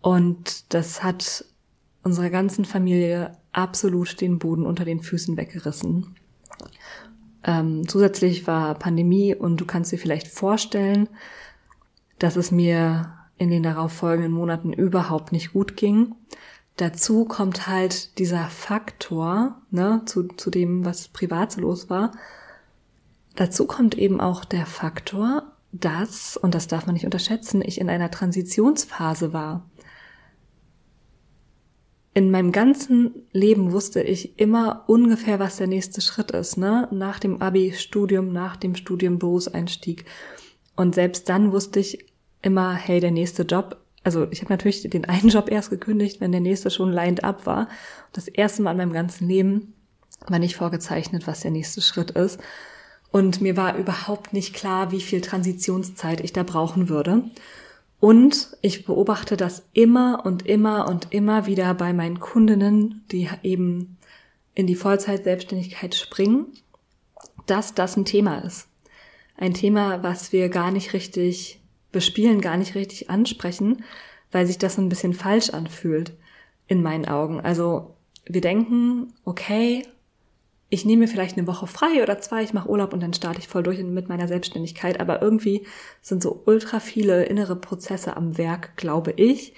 Und 0.00 0.72
das 0.72 1.02
hat 1.02 1.44
unserer 2.04 2.30
ganzen 2.30 2.64
Familie 2.64 3.36
absolut 3.52 4.20
den 4.20 4.38
Boden 4.38 4.64
unter 4.64 4.84
den 4.84 5.02
Füßen 5.02 5.36
weggerissen. 5.36 6.16
Ähm, 7.48 7.88
zusätzlich 7.88 8.46
war 8.46 8.74
Pandemie 8.74 9.34
und 9.34 9.56
du 9.56 9.64
kannst 9.64 9.90
dir 9.90 9.98
vielleicht 9.98 10.28
vorstellen, 10.28 11.08
dass 12.18 12.36
es 12.36 12.50
mir 12.50 13.14
in 13.38 13.48
den 13.48 13.62
darauffolgenden 13.62 14.32
Monaten 14.32 14.74
überhaupt 14.74 15.32
nicht 15.32 15.54
gut 15.54 15.74
ging. 15.74 16.14
Dazu 16.76 17.24
kommt 17.24 17.66
halt 17.66 18.18
dieser 18.18 18.48
Faktor, 18.48 19.62
ne, 19.70 20.02
zu, 20.04 20.24
zu 20.28 20.50
dem, 20.50 20.84
was 20.84 21.08
privat 21.08 21.52
so 21.52 21.62
los 21.62 21.88
war. 21.88 22.12
Dazu 23.34 23.66
kommt 23.66 23.96
eben 23.96 24.20
auch 24.20 24.44
der 24.44 24.66
Faktor, 24.66 25.44
dass, 25.72 26.36
und 26.36 26.54
das 26.54 26.66
darf 26.66 26.84
man 26.84 26.92
nicht 26.92 27.06
unterschätzen, 27.06 27.62
ich 27.64 27.80
in 27.80 27.88
einer 27.88 28.10
Transitionsphase 28.10 29.32
war. 29.32 29.64
In 32.18 32.32
meinem 32.32 32.50
ganzen 32.50 33.28
Leben 33.30 33.70
wusste 33.70 34.02
ich 34.02 34.40
immer 34.40 34.82
ungefähr, 34.88 35.38
was 35.38 35.58
der 35.58 35.68
nächste 35.68 36.00
Schritt 36.00 36.32
ist, 36.32 36.56
ne? 36.56 36.88
Nach 36.90 37.20
dem 37.20 37.40
Abi-Studium, 37.40 38.32
nach 38.32 38.56
dem 38.56 38.74
Studium 38.74 39.20
Berufseinstieg. 39.20 40.04
Und 40.74 40.96
selbst 40.96 41.28
dann 41.28 41.52
wusste 41.52 41.78
ich 41.78 42.06
immer, 42.42 42.74
hey, 42.74 42.98
der 42.98 43.12
nächste 43.12 43.44
Job 43.44 43.76
also 44.02 44.26
ich 44.32 44.40
habe 44.40 44.52
natürlich 44.52 44.82
den 44.82 45.04
einen 45.04 45.28
Job 45.28 45.48
erst 45.48 45.70
gekündigt, 45.70 46.20
wenn 46.20 46.32
der 46.32 46.40
nächste 46.40 46.72
schon 46.72 46.90
lined 46.90 47.22
up 47.22 47.46
war. 47.46 47.68
Das 48.12 48.26
erste 48.26 48.62
Mal 48.62 48.72
in 48.72 48.78
meinem 48.78 48.92
ganzen 48.92 49.28
Leben 49.28 49.74
war 50.26 50.40
nicht 50.40 50.56
vorgezeichnet, 50.56 51.28
was 51.28 51.42
der 51.42 51.52
nächste 51.52 51.82
Schritt 51.82 52.10
ist. 52.10 52.40
Und 53.12 53.40
mir 53.40 53.56
war 53.56 53.76
überhaupt 53.76 54.32
nicht 54.32 54.54
klar, 54.54 54.90
wie 54.90 55.02
viel 55.02 55.20
Transitionszeit 55.20 56.20
ich 56.20 56.32
da 56.32 56.42
brauchen 56.42 56.88
würde. 56.88 57.30
Und 58.00 58.56
ich 58.62 58.84
beobachte 58.84 59.36
das 59.36 59.66
immer 59.72 60.22
und 60.24 60.46
immer 60.46 60.88
und 60.88 61.12
immer 61.12 61.46
wieder 61.46 61.74
bei 61.74 61.92
meinen 61.92 62.20
Kundinnen, 62.20 63.04
die 63.10 63.28
eben 63.42 63.96
in 64.54 64.66
die 64.66 64.76
Vollzeit-Selbstständigkeit 64.76 65.94
springen, 65.94 66.46
dass 67.46 67.74
das 67.74 67.96
ein 67.96 68.04
Thema 68.04 68.38
ist. 68.38 68.68
Ein 69.36 69.54
Thema, 69.54 70.02
was 70.02 70.32
wir 70.32 70.48
gar 70.48 70.70
nicht 70.70 70.92
richtig 70.92 71.60
bespielen, 71.92 72.40
gar 72.40 72.56
nicht 72.56 72.74
richtig 72.74 73.10
ansprechen, 73.10 73.84
weil 74.30 74.46
sich 74.46 74.58
das 74.58 74.78
ein 74.78 74.88
bisschen 74.88 75.14
falsch 75.14 75.50
anfühlt 75.50 76.12
in 76.66 76.82
meinen 76.82 77.06
Augen. 77.06 77.40
Also 77.40 77.94
wir 78.26 78.40
denken, 78.40 79.14
okay, 79.24 79.86
ich 80.70 80.84
nehme 80.84 81.00
mir 81.00 81.08
vielleicht 81.08 81.38
eine 81.38 81.46
Woche 81.46 81.66
frei 81.66 82.02
oder 82.02 82.20
zwei, 82.20 82.42
ich 82.42 82.52
mache 82.52 82.68
Urlaub 82.68 82.92
und 82.92 83.02
dann 83.02 83.14
starte 83.14 83.38
ich 83.38 83.48
voll 83.48 83.62
durch 83.62 83.82
mit 83.82 84.08
meiner 84.08 84.28
Selbstständigkeit. 84.28 85.00
Aber 85.00 85.22
irgendwie 85.22 85.66
sind 86.02 86.22
so 86.22 86.42
ultra 86.44 86.78
viele 86.80 87.24
innere 87.24 87.56
Prozesse 87.56 88.16
am 88.16 88.36
Werk, 88.36 88.76
glaube 88.76 89.12
ich, 89.12 89.54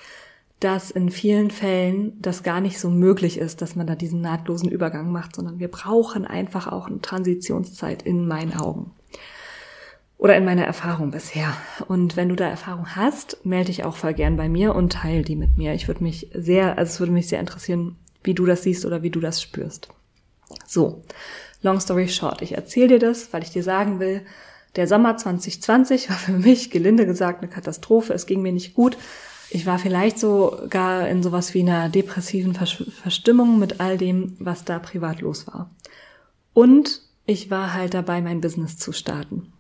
dass 0.60 0.90
in 0.90 1.10
vielen 1.10 1.50
Fällen 1.50 2.20
das 2.20 2.42
gar 2.42 2.60
nicht 2.60 2.78
so 2.78 2.90
möglich 2.90 3.38
ist, 3.38 3.60
dass 3.62 3.74
man 3.74 3.86
da 3.86 3.96
diesen 3.96 4.20
nahtlosen 4.20 4.70
Übergang 4.70 5.10
macht, 5.10 5.34
sondern 5.34 5.58
wir 5.58 5.68
brauchen 5.68 6.26
einfach 6.26 6.68
auch 6.68 6.86
eine 6.86 7.00
Transitionszeit 7.00 8.02
in 8.02 8.28
meinen 8.28 8.54
Augen 8.54 8.92
oder 10.18 10.36
in 10.36 10.44
meiner 10.44 10.64
Erfahrung 10.64 11.10
bisher. 11.10 11.56
Und 11.88 12.16
wenn 12.16 12.28
du 12.28 12.36
da 12.36 12.46
Erfahrung 12.46 12.94
hast, 12.94 13.44
melde 13.44 13.68
dich 13.68 13.84
auch 13.84 13.96
voll 13.96 14.12
gern 14.12 14.36
bei 14.36 14.48
mir 14.50 14.76
und 14.76 14.92
teile 14.92 15.22
die 15.22 15.34
mit 15.34 15.56
mir. 15.56 15.72
Ich 15.72 15.88
würde 15.88 16.04
mich 16.04 16.30
sehr, 16.34 16.76
also 16.78 16.90
es 16.90 17.00
würde 17.00 17.12
mich 17.12 17.26
sehr 17.26 17.40
interessieren, 17.40 17.96
wie 18.22 18.34
du 18.34 18.44
das 18.44 18.62
siehst 18.62 18.84
oder 18.84 19.02
wie 19.02 19.10
du 19.10 19.18
das 19.18 19.40
spürst. 19.40 19.88
So, 20.66 21.02
long 21.62 21.80
story 21.80 22.08
short, 22.08 22.42
ich 22.42 22.52
erzähle 22.52 22.88
dir 22.88 22.98
das, 22.98 23.32
weil 23.32 23.42
ich 23.42 23.50
dir 23.50 23.62
sagen 23.62 24.00
will, 24.00 24.22
der 24.76 24.86
Sommer 24.86 25.16
2020 25.16 26.10
war 26.10 26.16
für 26.16 26.32
mich, 26.32 26.70
gelinde 26.70 27.06
gesagt, 27.06 27.42
eine 27.42 27.50
Katastrophe. 27.50 28.12
Es 28.14 28.26
ging 28.26 28.42
mir 28.42 28.52
nicht 28.52 28.74
gut. 28.74 28.96
Ich 29.50 29.66
war 29.66 29.80
vielleicht 29.80 30.18
sogar 30.18 31.08
in 31.08 31.24
sowas 31.24 31.54
wie 31.54 31.62
einer 31.62 31.88
depressiven 31.88 32.54
Verstimmung 32.54 33.58
mit 33.58 33.80
all 33.80 33.98
dem, 33.98 34.36
was 34.38 34.64
da 34.64 34.78
privat 34.78 35.20
los 35.20 35.48
war. 35.48 35.70
Und 36.54 37.02
ich 37.26 37.50
war 37.50 37.74
halt 37.74 37.94
dabei, 37.94 38.20
mein 38.20 38.40
Business 38.40 38.78
zu 38.78 38.92
starten. 38.92 39.52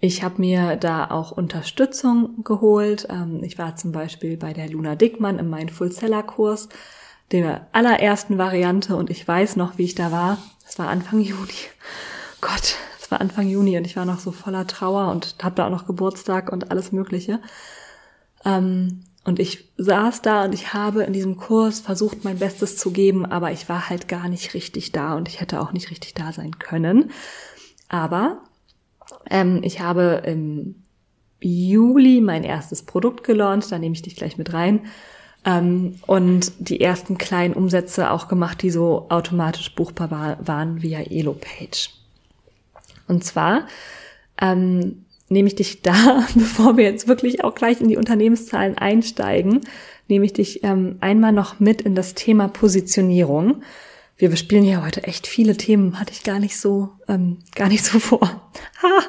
Ich 0.00 0.22
habe 0.22 0.40
mir 0.40 0.76
da 0.76 1.10
auch 1.10 1.30
Unterstützung 1.30 2.42
geholt. 2.42 3.06
Ähm, 3.08 3.42
ich 3.42 3.56
war 3.56 3.76
zum 3.76 3.92
Beispiel 3.92 4.36
bei 4.36 4.52
der 4.52 4.68
Luna 4.68 4.96
Dickmann 4.96 5.38
im 5.38 5.48
Mindful 5.48 5.92
Seller 5.92 6.22
Kurs, 6.22 6.68
der 7.40 7.66
allerersten 7.72 8.38
Variante 8.38 8.96
und 8.96 9.10
ich 9.10 9.26
weiß 9.26 9.56
noch, 9.56 9.78
wie 9.78 9.84
ich 9.84 9.94
da 9.94 10.12
war. 10.12 10.38
Es 10.68 10.78
war 10.78 10.88
Anfang 10.88 11.20
Juni. 11.22 11.52
Gott, 12.40 12.76
es 13.00 13.10
war 13.10 13.20
Anfang 13.20 13.48
Juni 13.48 13.76
und 13.76 13.86
ich 13.86 13.96
war 13.96 14.04
noch 14.04 14.18
so 14.18 14.32
voller 14.32 14.66
Trauer 14.66 15.10
und 15.10 15.36
habe 15.42 15.54
da 15.54 15.66
auch 15.66 15.70
noch 15.70 15.86
Geburtstag 15.86 16.52
und 16.52 16.70
alles 16.70 16.92
Mögliche. 16.92 17.40
Ähm, 18.44 19.04
und 19.24 19.38
ich 19.38 19.72
saß 19.76 20.22
da 20.22 20.44
und 20.44 20.52
ich 20.52 20.74
habe 20.74 21.04
in 21.04 21.12
diesem 21.12 21.36
Kurs 21.36 21.78
versucht, 21.78 22.24
mein 22.24 22.38
Bestes 22.38 22.76
zu 22.76 22.90
geben, 22.90 23.24
aber 23.24 23.52
ich 23.52 23.68
war 23.68 23.88
halt 23.88 24.08
gar 24.08 24.28
nicht 24.28 24.52
richtig 24.54 24.90
da 24.90 25.14
und 25.14 25.28
ich 25.28 25.40
hätte 25.40 25.60
auch 25.60 25.72
nicht 25.72 25.90
richtig 25.90 26.14
da 26.14 26.32
sein 26.32 26.58
können. 26.58 27.12
Aber 27.88 28.42
ähm, 29.30 29.60
ich 29.62 29.80
habe 29.80 30.22
im 30.26 30.82
Juli 31.40 32.20
mein 32.20 32.42
erstes 32.42 32.82
Produkt 32.82 33.24
gelauncht, 33.24 33.70
da 33.70 33.78
nehme 33.78 33.94
ich 33.94 34.02
dich 34.02 34.16
gleich 34.16 34.38
mit 34.38 34.52
rein. 34.52 34.86
Ähm, 35.44 35.96
und 36.06 36.52
die 36.58 36.80
ersten 36.80 37.18
kleinen 37.18 37.54
Umsätze 37.54 38.10
auch 38.10 38.28
gemacht, 38.28 38.62
die 38.62 38.70
so 38.70 39.06
automatisch 39.08 39.74
buchbar 39.74 40.10
war, 40.10 40.46
waren 40.46 40.82
via 40.82 41.00
Elo-Page. 41.00 41.90
Und 43.08 43.24
zwar 43.24 43.66
ähm, 44.40 45.04
nehme 45.28 45.48
ich 45.48 45.54
dich 45.54 45.82
da, 45.82 46.26
bevor 46.34 46.76
wir 46.76 46.84
jetzt 46.84 47.08
wirklich 47.08 47.44
auch 47.44 47.54
gleich 47.54 47.80
in 47.80 47.88
die 47.88 47.96
Unternehmenszahlen 47.96 48.78
einsteigen, 48.78 49.60
nehme 50.08 50.24
ich 50.24 50.32
dich 50.32 50.62
ähm, 50.64 50.96
einmal 51.00 51.32
noch 51.32 51.60
mit 51.60 51.82
in 51.82 51.94
das 51.94 52.14
Thema 52.14 52.48
Positionierung 52.48 53.62
wir 54.22 54.30
bespielen 54.30 54.62
hier 54.62 54.84
heute 54.84 55.02
echt 55.02 55.26
viele 55.26 55.56
Themen, 55.56 55.98
hatte 55.98 56.12
ich 56.12 56.22
gar 56.22 56.38
nicht 56.38 56.56
so, 56.56 56.90
ähm, 57.08 57.38
gar 57.56 57.66
nicht 57.66 57.84
so 57.84 57.98
vor. 57.98 58.20
ha! 58.80 59.00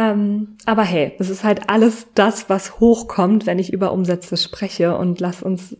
Ähm, 0.00 0.56
aber 0.64 0.82
hey, 0.82 1.12
es 1.18 1.28
ist 1.28 1.44
halt 1.44 1.68
alles 1.68 2.06
das, 2.14 2.48
was 2.48 2.80
hochkommt, 2.80 3.44
wenn 3.44 3.58
ich 3.58 3.70
über 3.70 3.92
Umsätze 3.92 4.38
spreche 4.38 4.96
und 4.96 5.20
lass 5.20 5.42
uns, 5.42 5.76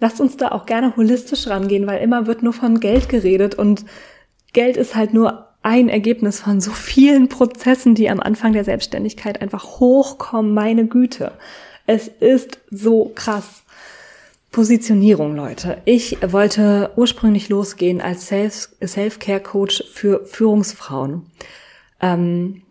lasst 0.00 0.20
uns 0.20 0.36
da 0.36 0.50
auch 0.50 0.66
gerne 0.66 0.94
holistisch 0.96 1.46
rangehen, 1.46 1.86
weil 1.86 2.02
immer 2.02 2.26
wird 2.26 2.42
nur 2.42 2.52
von 2.52 2.78
Geld 2.78 3.08
geredet 3.08 3.54
und 3.54 3.86
Geld 4.52 4.76
ist 4.76 4.94
halt 4.94 5.14
nur 5.14 5.46
ein 5.62 5.88
Ergebnis 5.88 6.40
von 6.40 6.60
so 6.60 6.72
vielen 6.72 7.30
Prozessen, 7.30 7.94
die 7.94 8.10
am 8.10 8.20
Anfang 8.20 8.52
der 8.52 8.64
Selbstständigkeit 8.64 9.40
einfach 9.40 9.80
hochkommen. 9.80 10.52
Meine 10.52 10.86
Güte. 10.86 11.32
Es 11.86 12.06
ist 12.06 12.60
so 12.70 13.12
krass. 13.14 13.62
Positionierung, 14.52 15.34
Leute. 15.34 15.78
Ich 15.86 16.18
wollte 16.22 16.90
ursprünglich 16.96 17.48
losgehen 17.48 18.02
als 18.02 18.28
Self-Care-Coach 18.28 19.84
für 19.90 20.26
Führungsfrauen. 20.26 21.26
Ähm, 22.00 22.62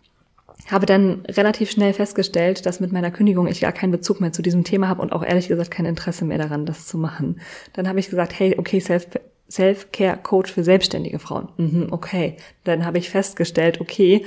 habe 0.72 0.86
dann 0.86 1.24
relativ 1.28 1.72
schnell 1.72 1.94
festgestellt, 1.94 2.66
dass 2.66 2.80
mit 2.80 2.92
meiner 2.92 3.12
Kündigung 3.12 3.48
ich 3.48 3.62
gar 3.62 3.72
keinen 3.72 3.92
Bezug 3.92 4.20
mehr 4.22 4.34
zu 4.34 4.42
diesem 4.42 4.64
Thema 4.64 4.88
habe 4.90 5.02
und 5.02 5.14
auch 5.14 5.24
ehrlich 5.24 5.48
gesagt 5.48 5.72
kein 5.72 5.86
Interesse 5.86 6.26
mehr 6.26 6.38
daran, 6.38 6.66
das 6.66 6.88
zu 6.88 6.98
machen. 6.98 7.40
Dann 7.74 7.88
habe 7.88 8.00
ich 8.00 8.10
gesagt, 8.10 8.38
hey, 8.38 8.56
okay, 8.58 8.80
Self 8.80 9.08
Self-Care-Coach 9.50 10.52
für 10.52 10.64
selbstständige 10.64 11.20
Frauen. 11.20 11.48
Mhm, 11.56 11.88
okay. 11.92 12.36
Dann 12.66 12.86
habe 12.86 12.98
ich 12.98 13.10
festgestellt, 13.10 13.80
okay, 13.80 14.26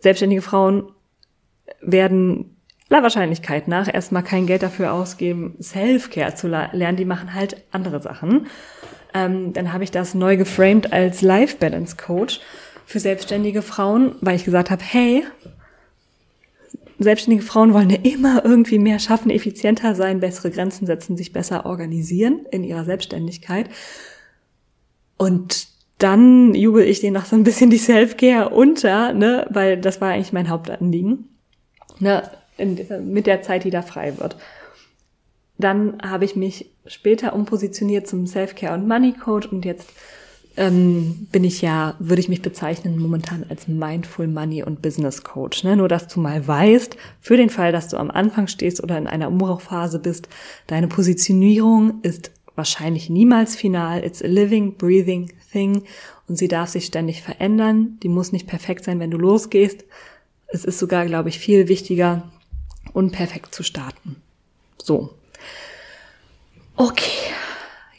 selbstständige 0.00 0.42
Frauen 0.42 0.90
werden 1.80 2.56
aller 2.90 3.02
Wahrscheinlichkeit 3.02 3.68
nach 3.68 3.92
erstmal 3.92 4.22
kein 4.22 4.46
Geld 4.46 4.62
dafür 4.62 4.92
ausgeben, 4.92 5.56
Self-Care 5.60 6.34
zu 6.34 6.48
lernen. 6.48 6.96
Die 6.96 7.04
machen 7.04 7.34
halt 7.34 7.62
andere 7.70 8.00
Sachen. 8.00 8.46
Ähm, 9.14 9.52
dann 9.52 9.72
habe 9.72 9.84
ich 9.84 9.90
das 9.90 10.14
neu 10.14 10.36
geframed 10.36 10.92
als 10.92 11.22
Life 11.22 11.56
Balance 11.58 11.96
Coach 11.96 12.40
für 12.84 13.00
selbstständige 13.00 13.62
Frauen, 13.62 14.16
weil 14.20 14.36
ich 14.36 14.44
gesagt 14.44 14.70
habe, 14.70 14.82
hey, 14.84 15.24
selbstständige 16.98 17.46
Frauen 17.46 17.72
wollen 17.72 17.90
ja 17.90 17.98
immer 18.02 18.44
irgendwie 18.44 18.78
mehr 18.78 18.98
schaffen, 18.98 19.30
effizienter 19.30 19.94
sein, 19.94 20.20
bessere 20.20 20.50
Grenzen 20.50 20.86
setzen, 20.86 21.16
sich 21.16 21.32
besser 21.32 21.66
organisieren 21.66 22.46
in 22.50 22.64
ihrer 22.64 22.84
Selbstständigkeit. 22.84 23.68
Und 25.16 25.68
dann 25.98 26.54
jubel 26.54 26.84
ich 26.84 27.00
denen 27.00 27.14
noch 27.14 27.24
so 27.24 27.36
ein 27.36 27.44
bisschen 27.44 27.70
die 27.70 27.78
Self-Care 27.78 28.50
unter, 28.50 29.12
ne, 29.12 29.46
weil 29.50 29.80
das 29.80 30.00
war 30.00 30.10
eigentlich 30.10 30.32
mein 30.32 30.48
Hauptanliegen, 30.48 31.28
ne, 31.98 32.30
in, 32.56 32.78
mit 33.12 33.26
der 33.26 33.42
Zeit, 33.42 33.64
die 33.64 33.70
da 33.70 33.82
frei 33.82 34.18
wird. 34.18 34.36
Dann 35.58 36.00
habe 36.02 36.24
ich 36.24 36.36
mich 36.36 36.70
später 36.86 37.32
umpositioniert 37.32 38.06
zum 38.06 38.26
Self-Care 38.26 38.74
und 38.74 38.86
Money 38.86 39.12
Coach 39.12 39.48
und 39.48 39.64
jetzt 39.64 39.88
ähm, 40.58 41.28
bin 41.30 41.44
ich 41.44 41.62
ja, 41.62 41.94
würde 42.00 42.20
ich 42.20 42.28
mich 42.28 42.42
bezeichnen 42.42 42.98
momentan 42.98 43.46
als 43.48 43.68
Mindful 43.68 44.26
Money 44.26 44.64
und 44.64 44.82
Business 44.82 45.22
Coach. 45.22 45.62
Ne? 45.62 45.76
Nur, 45.76 45.88
dass 45.88 46.08
du 46.08 46.20
mal 46.20 46.46
weißt, 46.46 46.96
für 47.20 47.36
den 47.36 47.48
Fall, 47.48 47.70
dass 47.70 47.88
du 47.88 47.96
am 47.96 48.10
Anfang 48.10 48.48
stehst 48.48 48.82
oder 48.82 48.98
in 48.98 49.06
einer 49.06 49.28
Umbruchphase 49.28 50.00
bist, 50.00 50.28
deine 50.66 50.88
Positionierung 50.88 52.00
ist 52.02 52.32
wahrscheinlich 52.56 53.08
niemals 53.08 53.54
final. 53.54 54.04
It's 54.04 54.20
a 54.20 54.26
living, 54.26 54.74
breathing 54.74 55.32
thing 55.52 55.84
und 56.26 56.36
sie 56.36 56.48
darf 56.48 56.70
sich 56.70 56.86
ständig 56.86 57.22
verändern. 57.22 57.96
Die 58.02 58.08
muss 58.08 58.32
nicht 58.32 58.48
perfekt 58.48 58.84
sein, 58.84 58.98
wenn 58.98 59.12
du 59.12 59.18
losgehst. 59.18 59.84
Es 60.48 60.64
ist 60.64 60.80
sogar, 60.80 61.06
glaube 61.06 61.28
ich, 61.28 61.38
viel 61.38 61.68
wichtiger, 61.68 62.28
unperfekt 62.92 63.54
zu 63.54 63.62
starten. 63.62 64.16
So. 64.82 65.14
Okay. 66.74 67.32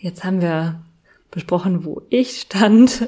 Jetzt 0.01 0.23
haben 0.25 0.41
wir 0.41 0.81
besprochen, 1.31 1.85
wo 1.85 2.01
ich 2.09 2.41
stand 2.41 3.07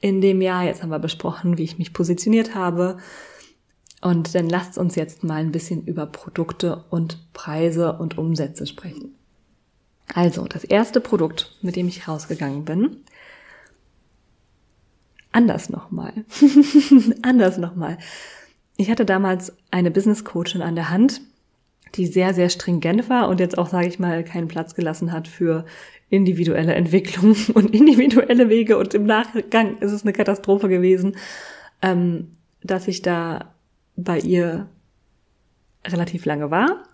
in 0.00 0.20
dem 0.20 0.40
Jahr. 0.40 0.64
Jetzt 0.64 0.82
haben 0.82 0.90
wir 0.90 0.98
besprochen, 0.98 1.58
wie 1.58 1.64
ich 1.64 1.78
mich 1.78 1.92
positioniert 1.92 2.54
habe. 2.54 2.98
Und 4.00 4.34
dann 4.34 4.48
lasst 4.48 4.76
uns 4.76 4.96
jetzt 4.96 5.24
mal 5.24 5.40
ein 5.40 5.52
bisschen 5.52 5.86
über 5.86 6.06
Produkte 6.06 6.84
und 6.90 7.32
Preise 7.32 7.94
und 7.94 8.18
Umsätze 8.18 8.66
sprechen. 8.66 9.14
Also, 10.12 10.44
das 10.44 10.64
erste 10.64 11.00
Produkt, 11.00 11.56
mit 11.62 11.76
dem 11.76 11.88
ich 11.88 12.06
rausgegangen 12.06 12.66
bin, 12.66 12.98
anders 15.32 15.70
nochmal. 15.70 16.12
anders 17.22 17.56
nochmal. 17.56 17.96
Ich 18.76 18.90
hatte 18.90 19.06
damals 19.06 19.52
eine 19.70 19.90
Business 19.90 20.24
Coachin 20.24 20.60
an 20.60 20.74
der 20.74 20.90
Hand, 20.90 21.22
die 21.94 22.06
sehr, 22.06 22.34
sehr 22.34 22.50
stringent 22.50 23.08
war 23.08 23.28
und 23.28 23.40
jetzt 23.40 23.56
auch, 23.56 23.68
sage 23.68 23.86
ich 23.86 23.98
mal, 23.98 24.24
keinen 24.24 24.48
Platz 24.48 24.74
gelassen 24.74 25.12
hat 25.12 25.28
für 25.28 25.64
individuelle 26.10 26.74
Entwicklung 26.74 27.36
und 27.54 27.74
individuelle 27.74 28.48
Wege. 28.48 28.78
Und 28.78 28.94
im 28.94 29.04
Nachgang 29.04 29.78
ist 29.78 29.92
es 29.92 30.02
eine 30.02 30.12
Katastrophe 30.12 30.68
gewesen, 30.68 31.16
ähm, 31.82 32.32
dass 32.62 32.88
ich 32.88 33.02
da 33.02 33.54
bei 33.96 34.18
ihr 34.18 34.68
relativ 35.86 36.24
lange 36.24 36.50
war. 36.50 36.84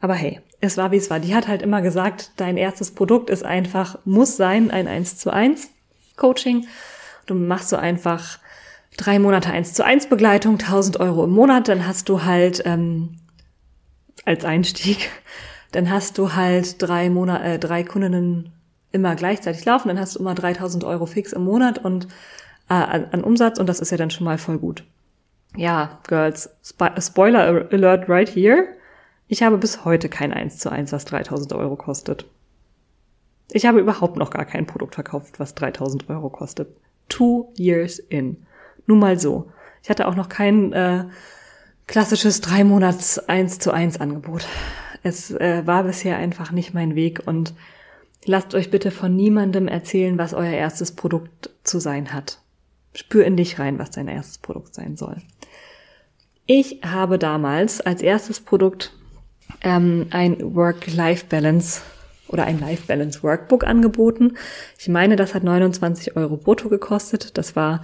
Aber 0.00 0.14
hey, 0.14 0.40
es 0.60 0.76
war 0.76 0.92
wie 0.92 0.96
es 0.96 1.10
war. 1.10 1.20
Die 1.20 1.34
hat 1.34 1.48
halt 1.48 1.62
immer 1.62 1.82
gesagt, 1.82 2.32
dein 2.36 2.56
erstes 2.56 2.90
Produkt 2.92 3.30
ist 3.30 3.44
einfach, 3.44 3.98
muss 4.04 4.36
sein, 4.36 4.70
ein 4.70 4.88
1 4.88 5.18
zu 5.18 5.32
1 5.32 5.70
Coaching. 6.16 6.66
Du 7.26 7.34
machst 7.34 7.68
so 7.68 7.76
einfach 7.76 8.38
drei 8.96 9.18
Monate 9.18 9.50
1 9.50 9.74
zu 9.74 9.84
1 9.84 10.08
Begleitung, 10.08 10.54
1000 10.54 11.00
Euro 11.00 11.24
im 11.24 11.30
Monat, 11.30 11.68
dann 11.68 11.86
hast 11.86 12.08
du 12.08 12.24
halt 12.24 12.62
ähm, 12.64 13.18
als 14.24 14.44
Einstieg, 14.44 15.10
dann 15.72 15.90
hast 15.90 16.18
du 16.18 16.34
halt 16.34 16.80
drei 16.80 17.10
Monate, 17.10 17.44
äh, 17.44 17.58
drei 17.58 17.82
Kundinnen 17.84 18.52
immer 18.96 19.14
gleichzeitig 19.14 19.64
laufen, 19.64 19.88
dann 19.88 20.00
hast 20.00 20.16
du 20.16 20.20
immer 20.20 20.34
3000 20.34 20.84
Euro 20.84 21.06
fix 21.06 21.32
im 21.32 21.44
Monat 21.44 21.78
und 21.78 22.08
äh, 22.68 22.74
an 22.74 23.22
Umsatz 23.22 23.58
und 23.58 23.68
das 23.68 23.80
ist 23.80 23.90
ja 23.90 23.96
dann 23.96 24.10
schon 24.10 24.24
mal 24.24 24.38
voll 24.38 24.58
gut. 24.58 24.84
Ja, 25.56 26.00
Girls, 26.06 26.50
Spo 26.64 26.88
Spoiler 27.00 27.68
Alert 27.70 28.08
right 28.08 28.28
here. 28.28 28.66
Ich 29.28 29.42
habe 29.42 29.58
bis 29.58 29.84
heute 29.84 30.08
kein 30.08 30.32
1 30.32 30.58
zu 30.58 30.70
1, 30.70 30.92
was 30.92 31.04
3000 31.04 31.52
Euro 31.54 31.76
kostet. 31.76 32.26
Ich 33.50 33.66
habe 33.66 33.80
überhaupt 33.80 34.16
noch 34.16 34.30
gar 34.30 34.44
kein 34.44 34.66
Produkt 34.66 34.94
verkauft, 34.94 35.38
was 35.38 35.54
3000 35.54 36.08
Euro 36.10 36.30
kostet. 36.30 36.68
Two 37.08 37.52
years 37.56 37.98
in. 37.98 38.44
Nun 38.86 38.98
mal 38.98 39.18
so. 39.18 39.50
Ich 39.82 39.90
hatte 39.90 40.08
auch 40.08 40.16
noch 40.16 40.28
kein 40.28 40.72
äh, 40.72 41.04
klassisches 41.86 42.40
drei 42.40 42.64
Monats 42.64 43.18
1 43.18 43.58
zu 43.60 43.72
1 43.72 44.00
Angebot. 44.00 44.46
Es 45.02 45.30
äh, 45.30 45.66
war 45.66 45.84
bisher 45.84 46.16
einfach 46.16 46.50
nicht 46.50 46.74
mein 46.74 46.94
Weg 46.96 47.22
und 47.24 47.54
Lasst 48.26 48.54
euch 48.54 48.70
bitte 48.70 48.90
von 48.90 49.14
niemandem 49.14 49.68
erzählen, 49.68 50.18
was 50.18 50.34
euer 50.34 50.52
erstes 50.52 50.92
Produkt 50.92 51.50
zu 51.62 51.78
sein 51.78 52.12
hat. 52.12 52.40
Spür 52.92 53.24
in 53.24 53.36
dich 53.36 53.58
rein, 53.60 53.78
was 53.78 53.92
dein 53.92 54.08
erstes 54.08 54.38
Produkt 54.38 54.74
sein 54.74 54.96
soll. 54.96 55.16
Ich 56.44 56.80
habe 56.84 57.18
damals 57.18 57.80
als 57.80 58.02
erstes 58.02 58.40
Produkt 58.40 58.92
ähm, 59.62 60.06
ein 60.10 60.54
Work-Life-Balance 60.54 61.82
oder 62.28 62.44
ein 62.44 62.58
Life-Balance 62.58 63.22
Workbook 63.22 63.64
angeboten. 63.64 64.36
Ich 64.78 64.88
meine, 64.88 65.14
das 65.14 65.34
hat 65.34 65.44
29 65.44 66.16
Euro 66.16 66.36
brutto 66.36 66.68
gekostet. 66.68 67.38
Das 67.38 67.54
war 67.54 67.82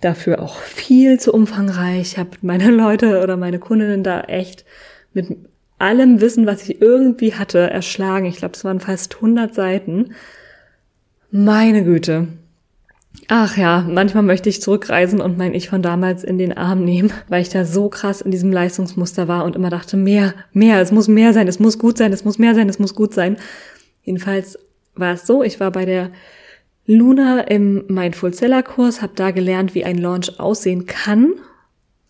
dafür 0.00 0.42
auch 0.42 0.56
viel 0.56 1.20
zu 1.20 1.32
umfangreich. 1.32 2.00
Ich 2.00 2.18
habe 2.18 2.30
meine 2.42 2.70
Leute 2.70 3.22
oder 3.22 3.36
meine 3.36 3.60
Kundinnen 3.60 4.02
da 4.02 4.22
echt 4.22 4.64
mit 5.12 5.36
allem 5.78 6.20
Wissen, 6.20 6.46
was 6.46 6.62
ich 6.62 6.80
irgendwie 6.80 7.34
hatte, 7.34 7.58
erschlagen. 7.58 8.26
Ich 8.26 8.36
glaube, 8.36 8.54
es 8.54 8.64
waren 8.64 8.80
fast 8.80 9.16
100 9.16 9.54
Seiten. 9.54 10.14
Meine 11.30 11.84
Güte. 11.84 12.28
Ach 13.26 13.56
ja, 13.56 13.86
manchmal 13.88 14.22
möchte 14.22 14.48
ich 14.48 14.62
zurückreisen 14.62 15.20
und 15.20 15.36
mein 15.36 15.54
Ich 15.54 15.68
von 15.68 15.82
damals 15.82 16.24
in 16.24 16.38
den 16.38 16.56
Arm 16.56 16.84
nehmen, 16.84 17.12
weil 17.28 17.42
ich 17.42 17.48
da 17.48 17.64
so 17.64 17.88
krass 17.88 18.20
in 18.20 18.30
diesem 18.30 18.52
Leistungsmuster 18.52 19.28
war 19.28 19.44
und 19.44 19.56
immer 19.56 19.70
dachte, 19.70 19.96
mehr, 19.96 20.34
mehr, 20.52 20.80
es 20.80 20.92
muss 20.92 21.08
mehr 21.08 21.32
sein, 21.32 21.48
es 21.48 21.58
muss 21.58 21.78
gut 21.78 21.98
sein, 21.98 22.12
es 22.12 22.24
muss 22.24 22.38
mehr 22.38 22.54
sein, 22.54 22.68
es 22.68 22.78
muss 22.78 22.94
gut 22.94 23.12
sein. 23.12 23.36
Jedenfalls 24.02 24.58
war 24.94 25.14
es 25.14 25.26
so, 25.26 25.42
ich 25.42 25.60
war 25.60 25.70
bei 25.70 25.84
der 25.84 26.10
Luna 26.86 27.40
im 27.42 27.84
Mindful 27.88 28.32
Seller 28.32 28.62
Kurs, 28.62 29.02
habe 29.02 29.12
da 29.14 29.30
gelernt, 29.30 29.74
wie 29.74 29.84
ein 29.84 29.98
Launch 29.98 30.40
aussehen 30.40 30.86
kann. 30.86 31.34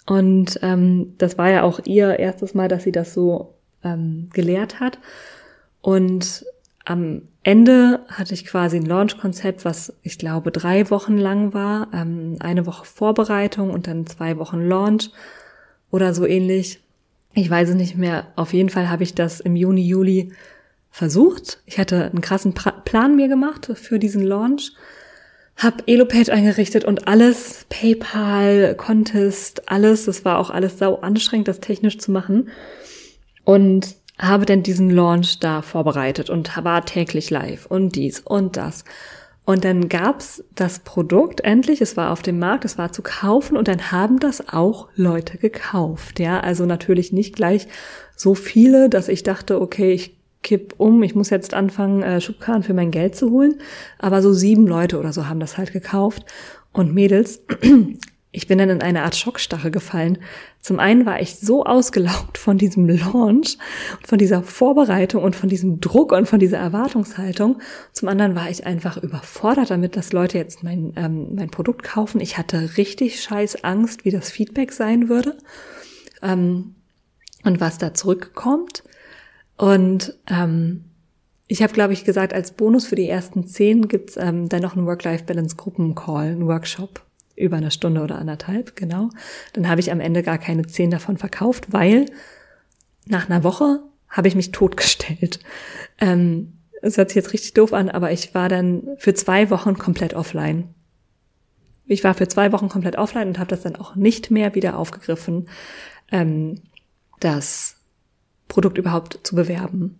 Und 0.07 0.61
ähm, 0.62 1.14
das 1.18 1.37
war 1.37 1.50
ja 1.50 1.64
auch 1.64 1.81
ihr 1.85 2.18
erstes 2.18 2.54
Mal, 2.54 2.68
dass 2.68 2.85
sie 2.85 2.92
das 2.92 3.12
so 3.12 3.58
ähm, 3.85 4.29
gelehrt 4.33 4.81
hat. 4.81 4.99
Und 5.81 6.45
am 6.85 7.23
Ende 7.43 8.01
hatte 8.09 8.35
ich 8.35 8.47
quasi 8.47 8.77
ein 8.77 8.87
Launch-Konzept, 8.87 9.64
was 9.64 9.93
ich 10.03 10.19
glaube 10.19 10.51
drei 10.51 10.91
Wochen 10.91 11.19
lang 11.19 11.53
war. 11.53 11.88
Ähm, 11.93 12.37
eine 12.41 12.67
Woche 12.67 12.87
Vorbereitung 12.87 13.71
und 13.71 13.87
dann 13.87 14.07
zwei 14.07 14.38
Wochen 14.38 14.61
Launch 14.61 15.11
oder 15.91 16.14
so 16.14 16.27
ähnlich. 16.27 16.81
Ich 17.35 17.49
weiß 17.51 17.71
es 17.71 17.75
nicht 17.75 17.97
mehr. 17.97 18.27
Auf 18.37 18.53
jeden 18.53 18.71
Fall 18.71 18.88
habe 18.88 19.03
ich 19.03 19.14
das 19.14 19.41
im 19.41 19.55
Juni, 19.55 19.87
Juli 19.87 20.33
versucht. 20.91 21.61
Ich 21.67 21.79
hatte 21.79 22.07
einen 22.07 22.23
krassen 22.23 22.55
pra 22.55 22.71
Plan 22.71 23.17
mir 23.17 23.29
gemacht 23.29 23.71
für 23.75 23.99
diesen 23.99 24.23
Launch. 24.23 24.73
Hab 25.57 25.83
Elopage 25.87 26.33
eingerichtet 26.33 26.85
und 26.85 27.07
alles, 27.07 27.67
PayPal, 27.69 28.75
Contest, 28.77 29.71
alles, 29.71 30.07
das 30.07 30.25
war 30.25 30.38
auch 30.38 30.51
alles 30.51 30.79
sau 30.79 30.97
anstrengend, 31.01 31.49
das 31.49 31.61
technisch 31.61 31.99
zu 31.99 32.12
machen 32.12 32.49
und 33.48 33.96
habe 34.18 34.44
dann 34.44 34.62
diesen 34.62 34.90
Launch 34.90 35.38
da 35.40 35.62
vorbereitet 35.62 36.28
und 36.28 36.54
war 36.64 36.84
täglich 36.84 37.30
live 37.30 37.64
und 37.64 37.96
dies 37.96 38.20
und 38.20 38.58
das. 38.58 38.84
Und 39.46 39.64
dann 39.64 39.88
gab's 39.88 40.44
das 40.54 40.80
Produkt 40.80 41.40
endlich, 41.40 41.80
es 41.80 41.96
war 41.96 42.12
auf 42.12 42.20
dem 42.20 42.38
Markt, 42.38 42.66
es 42.66 42.76
war 42.76 42.92
zu 42.92 43.00
kaufen 43.00 43.56
und 43.56 43.66
dann 43.66 43.90
haben 43.90 44.20
das 44.20 44.50
auch 44.50 44.90
Leute 44.96 45.38
gekauft. 45.38 46.20
Ja, 46.20 46.40
also 46.40 46.66
natürlich 46.66 47.11
nicht 47.11 47.37
gleich 47.37 47.68
so 48.16 48.34
viele, 48.34 48.90
dass 48.90 49.08
ich 49.08 49.22
dachte, 49.22 49.62
okay, 49.62 49.92
ich 49.92 50.18
kipp 50.42 50.74
um, 50.76 51.02
ich 51.02 51.14
muss 51.14 51.30
jetzt 51.30 51.54
anfangen, 51.54 52.02
äh, 52.02 52.20
Schubkarren 52.20 52.62
für 52.62 52.74
mein 52.74 52.90
Geld 52.90 53.16
zu 53.16 53.30
holen. 53.30 53.62
Aber 53.98 54.20
so 54.20 54.34
sieben 54.34 54.66
Leute 54.66 54.98
oder 54.98 55.14
so 55.14 55.26
haben 55.26 55.40
das 55.40 55.56
halt 55.56 55.72
gekauft. 55.72 56.26
Und 56.74 56.92
Mädels, 56.92 57.40
ich 58.38 58.46
bin 58.46 58.59
dann 58.59 58.70
in 58.70 58.83
eine 58.83 59.03
Art 59.03 59.16
Schockstarre 59.16 59.72
gefallen. 59.72 60.18
Zum 60.61 60.79
einen 60.79 61.07
war 61.07 61.20
ich 61.20 61.35
so 61.35 61.64
ausgelaugt 61.64 62.38
von 62.38 62.57
diesem 62.57 62.88
Launch, 62.88 63.59
von 64.07 64.16
dieser 64.16 64.44
Vorbereitung 64.44 65.24
und 65.24 65.35
von 65.35 65.48
diesem 65.48 65.81
Druck 65.81 66.12
und 66.12 66.29
von 66.29 66.38
dieser 66.38 66.59
Erwartungshaltung. 66.59 67.61
Zum 67.92 68.07
anderen 68.07 68.37
war 68.37 68.48
ich 68.48 68.64
einfach 68.64 68.96
überfordert 68.96 69.70
damit, 69.70 69.96
dass 69.96 70.12
Leute 70.12 70.38
jetzt 70.38 70.62
mein, 70.62 70.92
ähm, 70.94 71.35
mein 71.35 71.51
Produkt 71.51 71.83
kaufen. 71.83 72.20
Ich 72.20 72.38
hatte 72.38 72.77
richtig 72.77 73.20
scheiß 73.20 73.64
Angst, 73.64 74.05
wie 74.05 74.12
das 74.12 74.31
Feedback 74.31 74.70
sein 74.70 75.09
würde 75.09 75.37
ähm, 76.22 76.77
und 77.42 77.61
was 77.61 77.79
da 77.79 77.92
zurückkommt. 77.92 78.85
Und 79.57 80.16
ähm, 80.31 80.85
ich 81.48 81.61
habe, 81.61 81.72
glaube 81.72 81.92
ich, 81.92 82.05
gesagt, 82.05 82.33
als 82.33 82.53
Bonus 82.53 82.87
für 82.87 82.94
die 82.94 83.09
ersten 83.09 83.48
zehn 83.48 83.88
gibt's 83.88 84.16
ähm, 84.16 84.48
dann 84.48 84.62
noch 84.62 84.77
einen 84.77 84.87
Work-Life-Balance-Gruppen-Call, 84.87 86.27
einen 86.29 86.46
Workshop 86.46 87.08
über 87.38 87.57
eine 87.57 87.70
Stunde 87.70 88.03
oder 88.03 88.18
anderthalb, 88.18 88.77
genau. 88.77 89.11
Dann 89.53 89.68
habe 89.68 89.81
ich 89.81 89.92
am 89.92 90.01
Ende 90.01 90.22
gar 90.22 90.38
keine 90.38 90.66
zehn 90.66 90.90
davon 90.90 91.16
verkauft, 91.16 91.72
weil 91.72 92.07
nach 93.07 93.29
einer 93.29 93.44
Woche 93.44 93.81
habe 94.09 94.29
ich 94.29 94.35
mich 94.35 94.53
totgestellt. 94.53 95.40
Ähm, 96.01 96.53
es 96.81 96.96
hört 96.96 97.09
sich 97.09 97.16
jetzt 97.16 97.33
richtig 97.33 97.55
doof 97.55 97.72
an, 97.72 97.88
aber 97.88 98.12
ich 98.12 98.33
war 98.33 98.48
dann 98.48 98.85
für 98.98 99.14
zwei 99.14 99.51
Wochen 99.51 99.77
komplett 99.77 100.14
offline. 100.14 100.72
Ich 101.87 102.05
war 102.05 102.14
für 102.14 102.29
zwei 102.29 102.53
Wochen 102.53 102.68
komplett 102.68 102.96
offline 102.96 103.27
und 103.27 103.40
habe 103.40 103.51
das 103.51 103.62
dann 103.62 103.74
auch 103.74 103.96
nicht 103.96 104.31
mehr 104.31 104.55
wieder 104.55 104.79
aufgegriffen. 104.79 105.48
Ähm, 106.12 106.61
das 107.18 107.79
Produkt 108.46 108.79
überhaupt 108.79 109.18
zu 109.24 109.35
bewerben. 109.35 109.98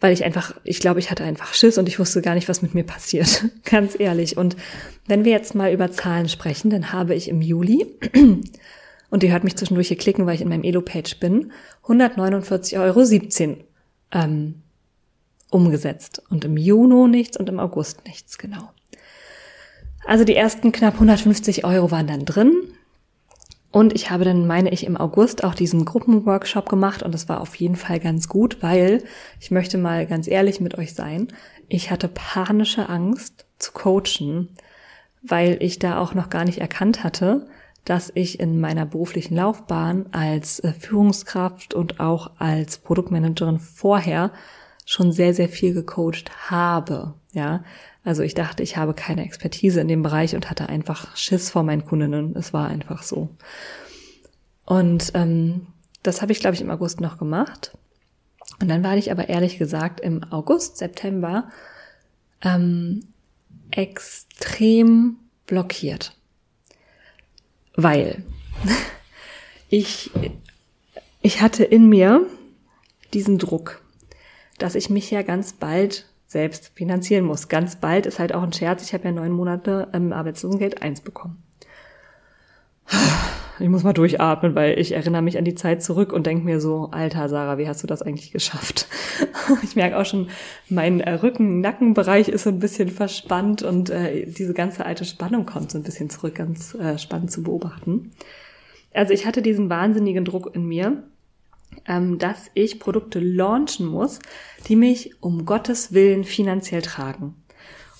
Weil 0.00 0.12
ich 0.12 0.24
einfach, 0.24 0.54
ich 0.64 0.80
glaube, 0.80 0.98
ich 0.98 1.10
hatte 1.10 1.24
einfach 1.24 1.52
Schiss 1.52 1.76
und 1.76 1.86
ich 1.86 1.98
wusste 1.98 2.22
gar 2.22 2.34
nicht, 2.34 2.48
was 2.48 2.62
mit 2.62 2.74
mir 2.74 2.84
passiert. 2.84 3.44
Ganz 3.64 3.98
ehrlich. 3.98 4.36
Und 4.36 4.56
wenn 5.06 5.24
wir 5.24 5.32
jetzt 5.32 5.54
mal 5.54 5.72
über 5.72 5.92
Zahlen 5.92 6.28
sprechen, 6.28 6.70
dann 6.70 6.92
habe 6.92 7.14
ich 7.14 7.28
im 7.28 7.42
Juli, 7.42 7.86
und 9.10 9.22
ihr 9.22 9.32
hört 9.32 9.44
mich 9.44 9.56
zwischendurch 9.56 9.88
hier 9.88 9.98
klicken, 9.98 10.26
weil 10.26 10.34
ich 10.34 10.40
in 10.40 10.48
meinem 10.48 10.64
Elo-Page 10.64 11.20
bin, 11.20 11.52
149,17 11.86 13.48
Euro 13.48 13.56
ähm, 14.12 14.54
umgesetzt. 15.50 16.22
Und 16.30 16.44
im 16.44 16.56
Juni 16.56 17.08
nichts 17.08 17.36
und 17.36 17.48
im 17.48 17.60
August 17.60 18.06
nichts, 18.06 18.38
genau. 18.38 18.70
Also 20.06 20.24
die 20.24 20.34
ersten 20.34 20.72
knapp 20.72 20.94
150 20.94 21.64
Euro 21.64 21.90
waren 21.90 22.06
dann 22.06 22.24
drin. 22.24 22.52
Und 23.72 23.94
ich 23.94 24.10
habe 24.10 24.24
dann, 24.24 24.46
meine 24.46 24.70
ich, 24.70 24.84
im 24.84 24.96
August 24.96 25.44
auch 25.44 25.54
diesen 25.54 25.84
Gruppenworkshop 25.84 26.68
gemacht 26.68 27.02
und 27.02 27.14
das 27.14 27.28
war 27.28 27.40
auf 27.40 27.54
jeden 27.54 27.76
Fall 27.76 28.00
ganz 28.00 28.28
gut, 28.28 28.62
weil 28.62 29.04
ich 29.38 29.52
möchte 29.52 29.78
mal 29.78 30.06
ganz 30.06 30.26
ehrlich 30.26 30.60
mit 30.60 30.76
euch 30.76 30.94
sein. 30.94 31.28
Ich 31.68 31.90
hatte 31.90 32.08
panische 32.08 32.88
Angst 32.88 33.46
zu 33.58 33.70
coachen, 33.72 34.48
weil 35.22 35.58
ich 35.60 35.78
da 35.78 35.98
auch 35.98 36.14
noch 36.14 36.30
gar 36.30 36.44
nicht 36.44 36.58
erkannt 36.58 37.04
hatte, 37.04 37.46
dass 37.84 38.10
ich 38.14 38.40
in 38.40 38.60
meiner 38.60 38.86
beruflichen 38.86 39.36
Laufbahn 39.36 40.06
als 40.10 40.60
äh, 40.60 40.72
Führungskraft 40.72 41.72
und 41.72 42.00
auch 42.00 42.32
als 42.38 42.78
Produktmanagerin 42.78 43.58
vorher 43.58 44.32
schon 44.90 45.12
sehr, 45.12 45.34
sehr 45.34 45.48
viel 45.48 45.72
gecoacht 45.72 46.50
habe. 46.50 47.14
Ja, 47.30 47.62
also 48.02 48.24
ich 48.24 48.34
dachte, 48.34 48.64
ich 48.64 48.76
habe 48.76 48.92
keine 48.92 49.24
Expertise 49.24 49.80
in 49.80 49.86
dem 49.86 50.02
Bereich 50.02 50.34
und 50.34 50.50
hatte 50.50 50.68
einfach 50.68 51.16
Schiss 51.16 51.48
vor 51.48 51.62
meinen 51.62 51.84
Kundinnen. 51.84 52.34
Es 52.34 52.52
war 52.52 52.66
einfach 52.66 53.04
so. 53.04 53.28
Und 54.64 55.12
ähm, 55.14 55.68
das 56.02 56.22
habe 56.22 56.32
ich, 56.32 56.40
glaube 56.40 56.56
ich, 56.56 56.60
im 56.60 56.70
August 56.70 57.00
noch 57.00 57.18
gemacht. 57.18 57.78
Und 58.60 58.66
dann 58.66 58.82
war 58.82 58.96
ich 58.96 59.12
aber 59.12 59.28
ehrlich 59.28 59.58
gesagt 59.58 60.00
im 60.00 60.24
August, 60.24 60.78
September 60.78 61.48
ähm, 62.42 63.04
extrem 63.70 65.18
blockiert. 65.46 66.16
Weil 67.76 68.24
ich, 69.68 70.10
ich 71.22 71.42
hatte 71.42 71.62
in 71.62 71.88
mir 71.88 72.26
diesen 73.14 73.38
Druck, 73.38 73.79
dass 74.62 74.74
ich 74.74 74.90
mich 74.90 75.10
ja 75.10 75.22
ganz 75.22 75.52
bald 75.52 76.06
selbst 76.26 76.72
finanzieren 76.74 77.24
muss. 77.24 77.48
Ganz 77.48 77.76
bald 77.76 78.06
ist 78.06 78.18
halt 78.18 78.34
auch 78.34 78.42
ein 78.42 78.52
Scherz. 78.52 78.82
Ich 78.84 78.94
habe 78.94 79.04
ja 79.04 79.12
neun 79.12 79.32
Monate 79.32 79.88
ähm, 79.92 80.12
Arbeitslosengeld 80.12 80.80
eins 80.80 81.00
bekommen. 81.00 81.42
Ich 83.58 83.68
muss 83.68 83.82
mal 83.82 83.92
durchatmen, 83.92 84.54
weil 84.54 84.78
ich 84.78 84.92
erinnere 84.92 85.22
mich 85.22 85.36
an 85.36 85.44
die 85.44 85.54
Zeit 85.54 85.82
zurück 85.82 86.12
und 86.12 86.26
denke 86.26 86.44
mir 86.44 86.60
so, 86.60 86.88
alter 86.92 87.28
Sarah, 87.28 87.58
wie 87.58 87.68
hast 87.68 87.82
du 87.82 87.86
das 87.86 88.02
eigentlich 88.02 88.32
geschafft? 88.32 88.86
Ich 89.64 89.74
merke 89.74 89.98
auch 89.98 90.06
schon, 90.06 90.28
mein 90.68 91.00
äh, 91.00 91.14
Rücken-Nackenbereich 91.14 92.28
ist 92.28 92.44
so 92.44 92.50
ein 92.50 92.60
bisschen 92.60 92.88
verspannt 92.88 93.64
und 93.64 93.90
äh, 93.90 94.24
diese 94.26 94.54
ganze 94.54 94.86
alte 94.86 95.04
Spannung 95.04 95.44
kommt 95.44 95.72
so 95.72 95.78
ein 95.78 95.82
bisschen 95.82 96.08
zurück, 96.08 96.36
ganz 96.36 96.74
äh, 96.76 96.98
spannend 96.98 97.32
zu 97.32 97.42
beobachten. 97.42 98.12
Also 98.94 99.12
ich 99.12 99.26
hatte 99.26 99.42
diesen 99.42 99.68
wahnsinnigen 99.68 100.24
Druck 100.24 100.54
in 100.54 100.66
mir 100.66 101.02
ähm, 101.86 102.18
dass 102.18 102.50
ich 102.54 102.80
Produkte 102.80 103.20
launchen 103.20 103.86
muss, 103.86 104.18
die 104.68 104.76
mich 104.76 105.22
um 105.22 105.44
Gottes 105.44 105.92
Willen 105.92 106.24
finanziell 106.24 106.82
tragen. 106.82 107.34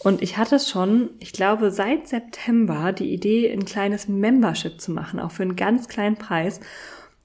Und 0.02 0.22
ich 0.22 0.38
hatte 0.38 0.58
schon, 0.58 1.10
ich 1.18 1.32
glaube, 1.32 1.70
seit 1.70 2.08
September 2.08 2.92
die 2.92 3.12
Idee, 3.12 3.52
ein 3.52 3.66
kleines 3.66 4.08
Membership 4.08 4.80
zu 4.80 4.92
machen, 4.92 5.20
auch 5.20 5.30
für 5.30 5.42
einen 5.42 5.56
ganz 5.56 5.88
kleinen 5.88 6.16
Preis. 6.16 6.60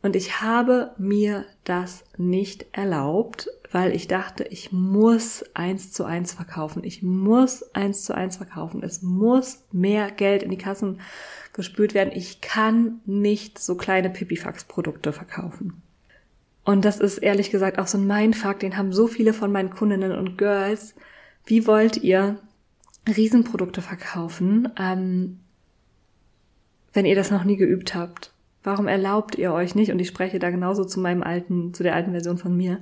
Und 0.01 0.15
ich 0.15 0.41
habe 0.41 0.91
mir 0.97 1.45
das 1.63 2.03
nicht 2.17 2.65
erlaubt, 2.73 3.49
weil 3.71 3.95
ich 3.95 4.07
dachte, 4.07 4.43
ich 4.43 4.71
muss 4.71 5.43
eins 5.53 5.93
zu 5.93 6.03
eins 6.03 6.33
verkaufen. 6.33 6.83
Ich 6.83 7.01
muss 7.01 7.63
eins 7.73 8.03
zu 8.03 8.13
eins 8.13 8.37
verkaufen. 8.37 8.83
Es 8.83 9.01
muss 9.01 9.63
mehr 9.71 10.11
Geld 10.11 10.43
in 10.43 10.51
die 10.51 10.57
Kassen 10.57 10.99
gespült 11.53 11.93
werden. 11.93 12.11
Ich 12.13 12.41
kann 12.41 12.99
nicht 13.05 13.57
so 13.57 13.75
kleine 13.75 14.09
Pipifax-Produkte 14.09 15.13
verkaufen. 15.13 15.81
Und 16.65 16.83
das 16.83 16.99
ist 16.99 17.19
ehrlich 17.19 17.51
gesagt 17.51 17.77
auch 17.77 17.87
so 17.87 17.99
ein 17.99 18.07
Mindfuck, 18.07 18.59
den 18.59 18.75
haben 18.75 18.91
so 18.91 19.07
viele 19.07 19.33
von 19.33 19.51
meinen 19.51 19.69
Kundinnen 19.69 20.11
und 20.11 20.37
Girls. 20.37 20.95
Wie 21.45 21.67
wollt 21.67 21.97
ihr 21.97 22.39
Riesenprodukte 23.07 23.83
verkaufen, 23.83 24.69
ähm, 24.77 25.39
wenn 26.91 27.05
ihr 27.05 27.15
das 27.15 27.29
noch 27.29 27.43
nie 27.43 27.55
geübt 27.55 27.93
habt? 27.93 28.33
Warum 28.63 28.87
erlaubt 28.87 29.35
ihr 29.35 29.53
euch 29.53 29.75
nicht, 29.75 29.91
und 29.91 29.99
ich 29.99 30.07
spreche 30.07 30.39
da 30.39 30.49
genauso 30.49 30.85
zu 30.85 30.99
meinem 30.99 31.21
alten, 31.21 31.71
zu 31.75 31.83
der 31.83 31.93
alten 31.93 32.11
Version 32.11 32.39
von 32.39 32.57
mir, 32.57 32.81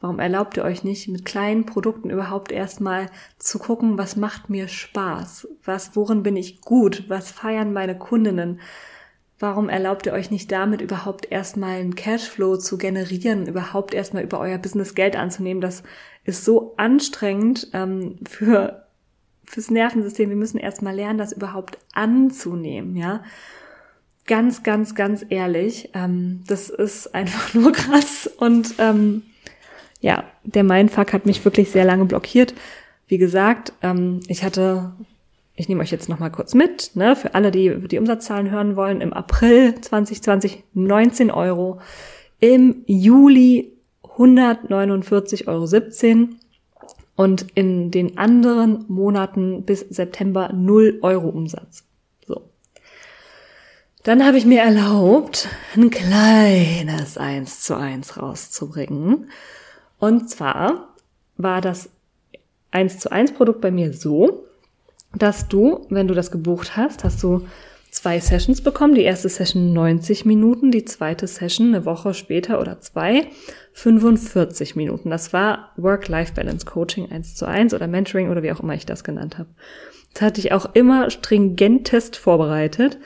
warum 0.00 0.20
erlaubt 0.20 0.56
ihr 0.56 0.62
euch 0.62 0.84
nicht, 0.84 1.08
mit 1.08 1.24
kleinen 1.24 1.66
Produkten 1.66 2.10
überhaupt 2.10 2.52
erstmal 2.52 3.06
zu 3.38 3.58
gucken, 3.58 3.98
was 3.98 4.14
macht 4.14 4.48
mir 4.48 4.68
Spaß? 4.68 5.48
Was, 5.64 5.96
worin 5.96 6.22
bin 6.22 6.36
ich 6.36 6.60
gut? 6.60 7.06
Was 7.08 7.32
feiern 7.32 7.72
meine 7.72 7.98
Kundinnen? 7.98 8.60
Warum 9.38 9.68
erlaubt 9.68 10.06
ihr 10.06 10.12
euch 10.12 10.30
nicht 10.30 10.52
damit 10.52 10.80
überhaupt 10.80 11.30
erstmal 11.30 11.80
einen 11.80 11.96
Cashflow 11.96 12.56
zu 12.56 12.78
generieren, 12.78 13.46
überhaupt 13.46 13.92
erstmal 13.92 14.22
über 14.22 14.38
euer 14.38 14.58
Business 14.58 14.94
Geld 14.94 15.16
anzunehmen? 15.16 15.60
Das 15.60 15.82
ist 16.24 16.44
so 16.44 16.74
anstrengend 16.76 17.68
ähm, 17.72 18.18
für 18.28 18.84
fürs 19.46 19.70
Nervensystem. 19.70 20.30
Wir 20.30 20.36
müssen 20.36 20.58
erstmal 20.58 20.94
lernen, 20.94 21.18
das 21.18 21.32
überhaupt 21.32 21.78
anzunehmen, 21.92 22.96
ja. 22.96 23.22
Ganz, 24.26 24.62
ganz, 24.62 24.94
ganz 24.94 25.24
ehrlich, 25.28 25.90
ähm, 25.92 26.42
das 26.46 26.70
ist 26.70 27.14
einfach 27.14 27.52
nur 27.54 27.72
krass 27.72 28.30
und 28.38 28.74
ähm, 28.78 29.22
ja, 30.00 30.24
der 30.44 30.64
Mindfuck 30.64 31.12
hat 31.12 31.26
mich 31.26 31.44
wirklich 31.44 31.70
sehr 31.70 31.84
lange 31.84 32.06
blockiert. 32.06 32.54
Wie 33.06 33.18
gesagt, 33.18 33.74
ähm, 33.82 34.20
ich 34.28 34.42
hatte 34.42 34.92
ich 35.56 35.68
nehme 35.68 35.82
euch 35.82 35.90
jetzt 35.90 36.08
noch 36.08 36.18
mal 36.18 36.30
kurz 36.30 36.54
mit, 36.54 36.92
ne, 36.94 37.14
für 37.14 37.34
alle, 37.34 37.50
die 37.50 37.86
die 37.88 37.98
Umsatzzahlen 37.98 38.50
hören 38.50 38.76
wollen, 38.76 39.00
im 39.00 39.12
April 39.12 39.80
2020 39.80 40.64
19 40.74 41.30
Euro, 41.30 41.80
im 42.40 42.82
Juli 42.86 43.72
149,17 44.02 45.48
Euro 45.48 46.28
und 47.16 47.46
in 47.54 47.90
den 47.90 48.18
anderen 48.18 48.84
Monaten 48.88 49.62
bis 49.64 49.80
September 49.80 50.52
0 50.52 50.98
Euro 51.02 51.28
Umsatz. 51.28 51.84
So. 52.26 52.50
Dann 54.02 54.24
habe 54.26 54.38
ich 54.38 54.46
mir 54.46 54.60
erlaubt, 54.60 55.48
ein 55.76 55.90
kleines 55.90 57.16
1 57.16 57.60
zu 57.60 57.76
1 57.76 58.20
rauszubringen. 58.20 59.30
Und 60.00 60.28
zwar 60.28 60.94
war 61.36 61.60
das 61.60 61.90
1 62.72 62.98
zu 62.98 63.12
1 63.12 63.34
Produkt 63.34 63.60
bei 63.60 63.70
mir 63.70 63.92
so, 63.92 64.46
dass 65.16 65.48
du, 65.48 65.86
wenn 65.90 66.08
du 66.08 66.14
das 66.14 66.30
gebucht 66.30 66.76
hast, 66.76 67.04
hast 67.04 67.22
du 67.22 67.46
zwei 67.90 68.18
Sessions 68.18 68.60
bekommen. 68.60 68.94
Die 68.94 69.02
erste 69.02 69.28
Session 69.28 69.72
90 69.72 70.24
Minuten, 70.24 70.70
die 70.70 70.84
zweite 70.84 71.26
Session 71.26 71.68
eine 71.68 71.84
Woche 71.84 72.12
später 72.12 72.60
oder 72.60 72.80
zwei 72.80 73.28
45 73.72 74.76
Minuten. 74.76 75.10
Das 75.10 75.32
war 75.32 75.70
Work-Life-Balance 75.76 76.66
Coaching 76.66 77.10
1 77.10 77.36
zu 77.36 77.46
1 77.46 77.72
oder 77.72 77.86
Mentoring 77.86 78.30
oder 78.30 78.42
wie 78.42 78.52
auch 78.52 78.60
immer 78.60 78.74
ich 78.74 78.86
das 78.86 79.04
genannt 79.04 79.38
habe. 79.38 79.48
Das 80.12 80.22
hatte 80.22 80.40
ich 80.40 80.52
auch 80.52 80.74
immer 80.74 81.10
stringentest 81.10 82.16
vorbereitet. 82.16 82.98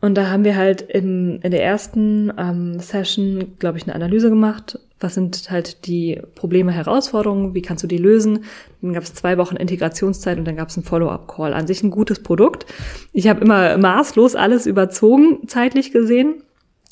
Und 0.00 0.14
da 0.14 0.28
haben 0.28 0.44
wir 0.44 0.56
halt 0.56 0.82
im, 0.82 1.40
in 1.42 1.50
der 1.50 1.64
ersten 1.64 2.32
ähm, 2.36 2.78
Session, 2.78 3.56
glaube 3.58 3.78
ich, 3.78 3.84
eine 3.84 3.94
Analyse 3.94 4.28
gemacht, 4.28 4.78
was 4.98 5.14
sind 5.14 5.50
halt 5.50 5.86
die 5.86 6.20
Probleme, 6.34 6.72
Herausforderungen, 6.72 7.54
wie 7.54 7.62
kannst 7.62 7.84
du 7.84 7.88
die 7.88 7.98
lösen. 7.98 8.44
Dann 8.80 8.94
gab 8.94 9.02
es 9.02 9.12
zwei 9.12 9.36
Wochen 9.36 9.56
Integrationszeit 9.56 10.38
und 10.38 10.46
dann 10.46 10.56
gab 10.56 10.68
es 10.68 10.76
einen 10.76 10.84
Follow-up-Call. 10.84 11.52
An 11.52 11.66
sich 11.66 11.82
ein 11.82 11.90
gutes 11.90 12.22
Produkt. 12.22 12.64
Ich 13.12 13.28
habe 13.28 13.42
immer 13.42 13.76
maßlos 13.76 14.36
alles 14.36 14.66
überzogen, 14.66 15.46
zeitlich 15.48 15.92
gesehen, 15.92 16.42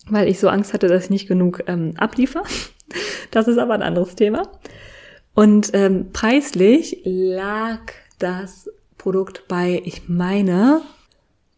weil 0.08 0.28
ich 0.28 0.38
so 0.38 0.48
Angst 0.48 0.74
hatte, 0.74 0.88
dass 0.88 1.04
ich 1.04 1.10
nicht 1.10 1.28
genug 1.28 1.62
ähm, 1.66 1.94
abliefer. 1.96 2.42
Das 3.30 3.48
ist 3.48 3.58
aber 3.58 3.74
ein 3.74 3.82
anderes 3.82 4.14
Thema. 4.14 4.42
Und 5.34 5.70
ähm, 5.72 6.10
preislich 6.12 7.00
lag 7.04 7.80
das 8.20 8.70
Produkt 8.98 9.48
bei, 9.48 9.82
ich 9.84 10.08
meine, 10.08 10.82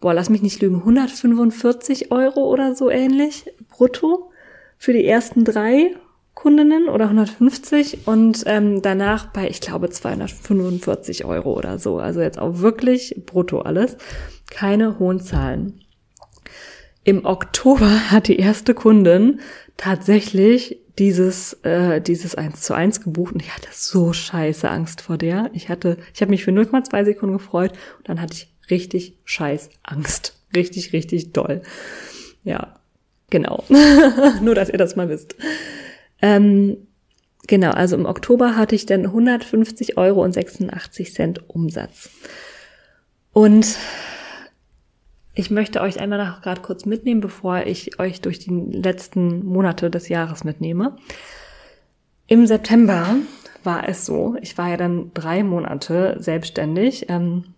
boah, 0.01 0.15
lass 0.15 0.31
mich 0.31 0.41
nicht 0.41 0.63
lügen, 0.63 0.77
145 0.77 2.13
Euro 2.13 2.49
oder 2.51 2.75
so 2.75 2.89
ähnlich 2.89 3.45
brutto 3.69 4.31
für 4.79 4.95
die 4.95 5.05
ersten 5.05 5.45
drei 5.45 5.95
Kundinnen 6.37 6.88
oder 6.88 7.07
150 7.07 8.07
und 8.07 8.44
ähm, 8.46 8.83
danach 8.83 9.33
bei, 9.33 9.49
ich 9.49 9.62
glaube, 9.62 9.88
245 9.88 11.25
Euro 11.25 11.55
oder 11.55 11.79
so. 11.79 11.99
Also 11.99 12.20
jetzt 12.20 12.38
auch 12.38 12.59
wirklich 12.59 13.22
brutto 13.25 13.62
alles. 13.62 13.96
Keine 14.51 14.99
hohen 14.99 15.18
Zahlen. 15.18 15.81
Im 17.05 17.25
Oktober 17.25 18.11
hat 18.11 18.29
die 18.29 18.38
erste 18.38 18.75
Kundin 18.75 19.40
tatsächlich 19.79 20.79
dieses 20.99 21.55
äh, 21.64 22.01
dieses 22.03 22.35
1 22.35 22.61
zu 22.61 22.75
1 22.75 23.01
gebucht 23.01 23.35
und 23.35 23.42
ich 23.42 23.55
hatte 23.55 23.68
so 23.72 24.12
scheiße 24.12 24.68
Angst 24.68 25.01
vor 25.01 25.16
der. 25.16 25.51
Ich 25.55 25.70
hatte, 25.70 25.96
ich 26.14 26.20
habe 26.20 26.31
mich 26.31 26.44
für 26.44 26.51
0,2 26.51 27.05
Sekunden 27.07 27.38
gefreut 27.38 27.72
und 27.99 28.09
dann 28.09 28.20
hatte 28.20 28.35
ich 28.35 28.53
richtig 28.70 29.16
scheiß 29.25 29.70
Angst. 29.83 30.38
Richtig, 30.55 30.92
richtig 30.92 31.33
doll. 31.33 31.62
Ja. 32.44 32.77
Genau. 33.31 33.64
Nur, 34.42 34.55
dass 34.55 34.68
ihr 34.68 34.79
das 34.79 34.94
mal 34.96 35.09
wisst. 35.09 35.35
Ähm, 36.27 36.89
genau, 37.47 37.71
also 37.71 37.95
im 37.95 38.05
Oktober 38.05 38.57
hatte 38.57 38.75
ich 38.75 38.85
dann 38.85 39.07
150 39.07 39.97
Euro 39.97 40.25
und 40.25 40.33
86 40.33 41.15
Cent 41.15 41.49
Umsatz. 41.49 42.11
Und 43.33 43.79
ich 45.35 45.53
möchte 45.53 45.81
euch 45.83 46.01
einmal 46.01 46.19
noch 46.19 46.43
gerade 46.43 46.62
kurz 46.62 46.85
mitnehmen, 46.85 47.21
bevor 47.21 47.61
ich 47.67 48.01
euch 48.01 48.23
durch 48.23 48.41
die 48.41 48.51
letzten 48.51 49.47
Monate 49.47 49.89
des 49.89 50.09
Jahres 50.09 50.43
mitnehme. 50.43 50.97
Im 52.27 52.49
September 52.49 53.15
war 53.62 53.89
es 53.89 54.05
so, 54.05 54.37
ich 54.41 54.59
war 54.59 54.69
ja 54.69 54.77
dann 54.77 55.12
drei 55.15 55.45
Monate 55.45 56.17
selbstständig, 56.19 57.09
ähm, 57.09 57.55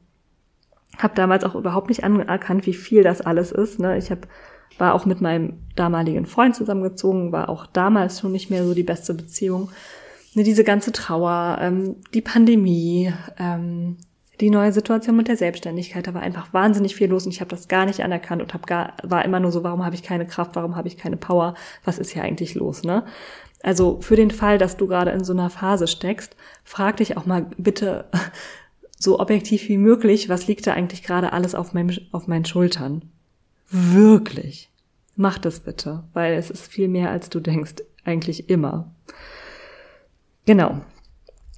habe 0.99 1.15
damals 1.15 1.45
auch 1.45 1.55
überhaupt 1.55 1.89
nicht 1.89 2.05
anerkannt, 2.05 2.67
wie 2.67 2.75
viel 2.75 3.03
das 3.03 3.23
alles 3.23 3.51
ist. 3.51 3.79
Ne? 3.79 3.97
Ich 3.97 4.11
hab, 4.11 4.27
war 4.77 4.95
auch 4.95 5.07
mit 5.07 5.21
meinem 5.21 5.55
damaligen 5.75 6.27
Freund 6.27 6.55
zusammengezogen, 6.55 7.33
war 7.33 7.49
auch 7.49 7.67
damals 7.67 8.21
schon 8.21 8.33
nicht 8.33 8.51
mehr 8.51 8.65
so 8.65 8.75
die 8.75 8.83
beste 8.83 9.15
Beziehung. 9.15 9.71
Ne, 10.35 10.43
diese 10.43 10.65
ganze 10.65 10.93
Trauer, 10.93 11.59
ähm, 11.61 11.97
die 12.15 12.21
Pandemie, 12.21 13.13
ähm, 13.39 13.97
die 14.41 14.51
neue 14.51 14.73
Situation 14.73 15.17
mit 15.17 15.27
der 15.27 15.37
Selbstständigkeit, 15.37 16.07
da 16.07 16.15
war 16.15 16.23
einfach 16.23 16.53
wahnsinnig 16.53 16.95
viel 16.95 17.09
los 17.09 17.27
und 17.27 17.33
ich 17.33 17.41
habe 17.41 17.51
das 17.51 17.67
gar 17.67 17.87
nicht 17.87 18.05
anerkannt 18.05 18.41
und 18.41 18.55
hab 18.55 18.67
gar, 18.67 18.93
war 19.03 19.25
immer 19.25 19.41
nur 19.41 19.51
so, 19.51 19.65
warum 19.65 19.85
habe 19.85 19.97
ich 19.97 20.03
keine 20.03 20.27
Kraft, 20.27 20.55
warum 20.55 20.77
habe 20.77 20.87
ich 20.87 20.97
keine 20.97 21.17
Power, 21.17 21.55
was 21.85 21.99
ist 21.99 22.11
hier 22.11 22.23
eigentlich 22.23 22.55
los, 22.55 22.85
ne? 22.85 23.05
Also 23.63 24.01
für 24.01 24.15
den 24.15 24.31
Fall, 24.31 24.57
dass 24.57 24.77
du 24.77 24.87
gerade 24.87 25.11
in 25.11 25.25
so 25.25 25.33
einer 25.33 25.51
Phase 25.51 25.89
steckst, 25.89 26.37
frag 26.63 26.99
dich 26.99 27.17
auch 27.17 27.27
mal 27.27 27.47
bitte 27.57 28.05
so 28.99 29.19
objektiv 29.19 29.69
wie 29.69 29.79
möglich, 29.79 30.29
was 30.29 30.47
liegt 30.47 30.67
da 30.67 30.75
eigentlich 30.75 31.03
gerade 31.03 31.33
alles 31.33 31.57
auf, 31.57 31.73
meinem, 31.75 31.97
auf 32.13 32.29
meinen 32.29 32.45
Schultern? 32.45 33.11
Wirklich. 33.71 34.71
Mach 35.17 35.39
das 35.39 35.61
bitte, 35.61 36.05
weil 36.13 36.35
es 36.35 36.51
ist 36.51 36.71
viel 36.71 36.89
mehr, 36.89 37.11
als 37.11 37.29
du 37.29 37.41
denkst, 37.41 37.75
eigentlich 38.05 38.49
immer. 38.49 38.95
Genau. 40.47 40.81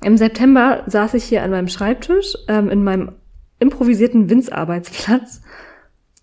Im 0.03 0.16
September 0.16 0.83
saß 0.87 1.14
ich 1.14 1.25
hier 1.25 1.42
an 1.42 1.51
meinem 1.51 1.68
Schreibtisch 1.68 2.37
ähm, 2.49 2.70
in 2.70 2.83
meinem 2.83 3.12
improvisierten 3.59 4.31
Winzarbeitsplatz 4.31 5.42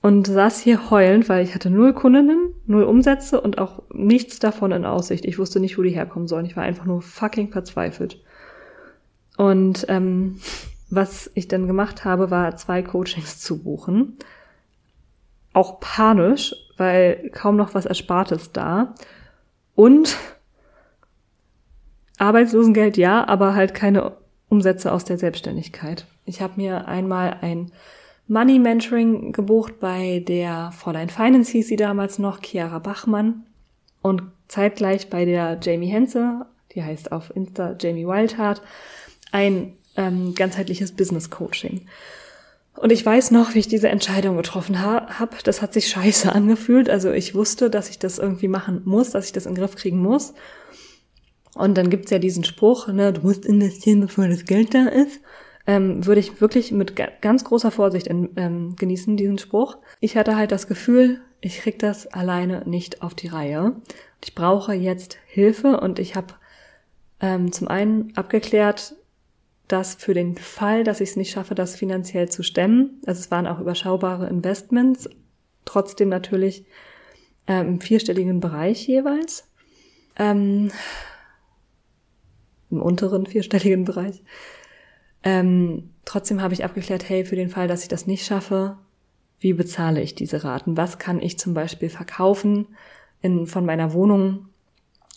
und 0.02 0.28
saß 0.28 0.60
hier 0.60 0.90
heulend, 0.90 1.30
weil 1.30 1.44
ich 1.44 1.54
hatte 1.54 1.70
null 1.70 1.94
Kundinnen, 1.94 2.54
null 2.66 2.84
Umsätze 2.84 3.40
und 3.40 3.58
auch 3.58 3.84
nichts 3.94 4.40
davon 4.40 4.72
in 4.72 4.86
Aussicht. 4.86 5.26
Ich 5.26 5.38
wusste 5.38 5.60
nicht, 5.60 5.78
wo 5.78 5.84
die 5.84 5.92
herkommen 5.92 6.28
sollen. 6.28 6.46
Ich 6.46 6.58
war 6.58 6.64
einfach 6.64 6.86
nur 6.86 7.02
fucking 7.02 7.52
verzweifelt. 7.52 8.22
Und 9.38 9.86
ähm, 9.90 10.40
was 10.90 11.30
ich 11.36 11.48
dann 11.48 11.68
gemacht 11.68 12.06
habe, 12.06 12.32
war 12.32 12.56
zwei 12.56 12.82
Coachings 12.82 13.40
zu 13.40 13.62
buchen. 13.62 14.18
Auch 15.58 15.80
panisch, 15.80 16.54
weil 16.78 17.32
kaum 17.34 17.56
noch 17.56 17.74
was 17.74 17.88
Erspartes 17.88 18.52
da. 18.52 18.94
Und 19.74 20.16
Arbeitslosengeld 22.20 22.96
ja, 22.96 23.28
aber 23.28 23.56
halt 23.56 23.74
keine 23.74 24.18
Umsätze 24.50 24.92
aus 24.92 25.04
der 25.04 25.18
Selbstständigkeit. 25.18 26.06
Ich 26.26 26.44
habe 26.44 26.54
mir 26.58 26.88
einmal 26.88 27.38
ein 27.42 27.72
Money 28.28 28.60
Mentoring 28.60 29.32
gebucht 29.32 29.80
bei 29.80 30.24
der 30.28 30.72
Fräulein 30.74 31.10
Finance 31.10 31.52
hieß 31.54 31.68
sie 31.68 31.76
damals 31.76 32.20
noch, 32.20 32.40
Chiara 32.44 32.78
Bachmann. 32.78 33.44
Und 34.04 34.22
zeitgleich 34.48 35.10
bei 35.10 35.26
der 35.26 35.58
Jamie 35.60 35.88
Henze, 35.88 36.46
die 36.76 36.84
heißt 36.84 37.12
auf 37.12 37.36
Insta 37.36 37.76
Jamie 37.80 38.06
Wildheart, 38.06 38.62
ein 39.32 39.74
ähm, 39.96 40.36
ganzheitliches 40.36 40.92
Business 40.92 41.32
Coaching. 41.32 41.88
Und 42.78 42.92
ich 42.92 43.04
weiß 43.04 43.32
noch, 43.32 43.56
wie 43.56 43.60
ich 43.60 43.68
diese 43.68 43.90
Entscheidung 43.90 44.38
getroffen 44.38 44.82
ha 44.82 45.20
habe. 45.20 45.38
Das 45.44 45.62
hat 45.62 45.74
sich 45.74 45.90
scheiße 45.90 46.32
angefühlt. 46.34 46.90
Also 46.90 47.12
ich 47.12 47.36
wusste, 47.36 47.70
dass 47.70 47.90
ich 47.90 48.00
das 48.00 48.20
irgendwie 48.20 48.48
machen 48.48 48.82
muss, 48.86 49.12
dass 49.12 49.26
ich 49.26 49.34
das 49.34 49.46
in 49.46 49.56
den 49.56 49.62
Griff 49.62 49.76
kriegen 49.76 50.00
muss. 50.00 50.34
Und 51.56 51.76
dann 51.76 51.90
gibt's 51.90 52.12
ja 52.12 52.20
diesen 52.20 52.44
Spruch, 52.44 52.88
ne, 52.88 53.12
du 53.12 53.22
musst 53.22 53.46
investieren, 53.46 54.02
bevor 54.02 54.28
das 54.28 54.46
Geld 54.46 54.76
da 54.76 54.88
ist. 54.88 55.22
Ähm, 55.66 56.06
würde 56.06 56.22
ich 56.22 56.40
wirklich 56.40 56.72
mit 56.72 56.96
ganz 57.22 57.44
großer 57.44 57.72
Vorsicht 57.72 58.08
in, 58.08 58.30
ähm, 58.38 58.76
genießen, 58.78 59.18
diesen 59.18 59.38
Spruch. 59.38 59.78
Ich 60.00 60.16
hatte 60.16 60.38
halt 60.38 60.52
das 60.52 60.68
Gefühl, 60.68 61.20
ich 61.42 61.60
krieg 61.60 61.80
das 61.80 62.08
alleine 62.08 62.64
nicht 62.66 63.02
auf 63.02 63.16
die 63.16 63.28
Reihe. 63.28 63.76
Ich 64.24 64.34
brauche 64.34 64.74
jetzt 64.74 65.18
Hilfe 65.26 65.80
und 65.80 66.00
ich 66.00 66.16
habe 66.16 66.36
ähm, 67.20 67.52
zum 67.52 67.68
einen 67.68 68.16
abgeklärt, 68.16 68.96
dass 69.68 69.96
für 69.96 70.14
den 70.14 70.38
Fall, 70.38 70.84
dass 70.84 71.02
ich 71.02 71.10
es 71.10 71.16
nicht 71.16 71.32
schaffe, 71.32 71.56
das 71.56 71.76
finanziell 71.76 72.30
zu 72.30 72.44
stemmen, 72.44 73.02
also 73.06 73.20
es 73.20 73.32
waren 73.32 73.48
auch 73.48 73.60
überschaubare 73.60 74.28
Investments, 74.28 75.10
trotzdem 75.66 76.10
natürlich 76.10 76.66
ähm, 77.48 77.68
im 77.68 77.82
vierstelligen 77.82 78.40
Bereich 78.40 78.88
jeweils. 78.88 79.50
Ähm, 80.18 80.72
im 82.70 82.82
unteren 82.82 83.26
vierstelligen 83.26 83.86
Bereich. 83.86 84.24
Ähm, 85.24 85.92
trotzdem 86.06 86.42
habe 86.42 86.54
ich 86.54 86.64
abgeklärt, 86.64 87.08
hey, 87.08 87.26
für 87.26 87.36
den 87.36 87.50
Fall, 87.50 87.68
dass 87.68 87.84
ich 87.84 87.88
das 87.88 88.08
nicht 88.08 88.26
schaffe, 88.26 88.78
wie 89.40 89.54
bezahle 89.54 90.02
ich 90.02 90.16
diese 90.16 90.44
Raten? 90.44 90.78
Was 90.78 90.98
kann 90.98 91.22
ich 91.22 91.38
zum 91.38 91.54
Beispiel 91.54 91.90
verkaufen 91.90 92.68
in, 93.22 93.46
von 93.46 93.66
meiner 93.66 93.94
Wohnung, 93.94 94.48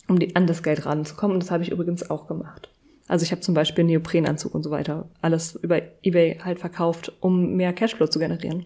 um 0.07 0.19
die, 0.19 0.35
an 0.35 0.47
das 0.47 0.63
Geld 0.63 0.85
ranzukommen? 0.85 1.35
Und 1.35 1.43
das 1.43 1.51
habe 1.51 1.63
ich 1.63 1.71
übrigens 1.71 2.09
auch 2.09 2.27
gemacht. 2.27 2.69
Also 3.07 3.23
ich 3.23 3.31
habe 3.31 3.41
zum 3.41 3.53
Beispiel 3.53 3.83
Neoprenanzug 3.83 4.55
und 4.55 4.63
so 4.63 4.71
weiter, 4.71 5.09
alles 5.21 5.55
über 5.55 5.81
eBay 6.03 6.39
halt 6.43 6.59
verkauft, 6.59 7.11
um 7.19 7.55
mehr 7.55 7.73
Cashflow 7.73 8.07
zu 8.07 8.19
generieren. 8.19 8.65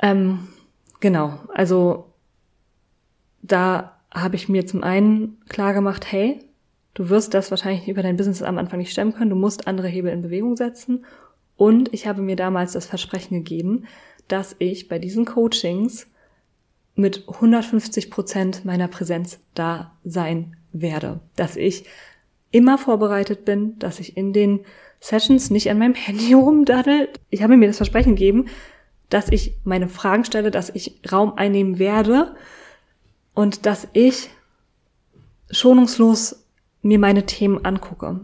Ähm, 0.00 0.48
genau, 1.00 1.38
also 1.52 2.12
da 3.42 3.98
habe 4.12 4.36
ich 4.36 4.48
mir 4.48 4.66
zum 4.66 4.82
einen 4.82 5.38
klar 5.48 5.74
gemacht, 5.74 6.10
hey, 6.10 6.40
Du 6.94 7.08
wirst 7.08 7.32
das 7.32 7.50
wahrscheinlich 7.50 7.88
über 7.88 8.02
dein 8.02 8.16
Business 8.16 8.42
am 8.42 8.58
Anfang 8.58 8.78
nicht 8.78 8.92
stemmen 8.92 9.14
können. 9.14 9.30
Du 9.30 9.36
musst 9.36 9.66
andere 9.66 9.88
Hebel 9.88 10.12
in 10.12 10.22
Bewegung 10.22 10.56
setzen. 10.56 11.04
Und 11.56 11.92
ich 11.94 12.06
habe 12.06 12.22
mir 12.22 12.36
damals 12.36 12.72
das 12.72 12.86
Versprechen 12.86 13.36
gegeben, 13.38 13.86
dass 14.28 14.56
ich 14.58 14.88
bei 14.88 14.98
diesen 14.98 15.24
Coachings 15.24 16.06
mit 16.94 17.26
150 17.28 18.10
Prozent 18.10 18.64
meiner 18.64 18.88
Präsenz 18.88 19.40
da 19.54 19.96
sein 20.04 20.56
werde. 20.72 21.20
Dass 21.36 21.56
ich 21.56 21.86
immer 22.52 22.78
vorbereitet 22.78 23.44
bin, 23.44 23.78
dass 23.78 23.98
ich 23.98 24.16
in 24.16 24.32
den 24.32 24.60
Sessions 25.00 25.50
nicht 25.50 25.70
an 25.70 25.78
meinem 25.78 25.94
Handy 25.96 26.32
rumdaddel. 26.32 27.08
Ich 27.30 27.42
habe 27.42 27.56
mir 27.56 27.66
das 27.66 27.78
Versprechen 27.78 28.14
gegeben, 28.14 28.46
dass 29.08 29.28
ich 29.28 29.56
meine 29.64 29.88
Fragen 29.88 30.24
stelle, 30.24 30.50
dass 30.50 30.70
ich 30.70 31.00
Raum 31.10 31.34
einnehmen 31.34 31.78
werde 31.78 32.34
und 33.34 33.66
dass 33.66 33.88
ich 33.92 34.30
schonungslos 35.50 36.46
mir 36.80 36.98
meine 36.98 37.26
Themen 37.26 37.64
angucke. 37.64 38.20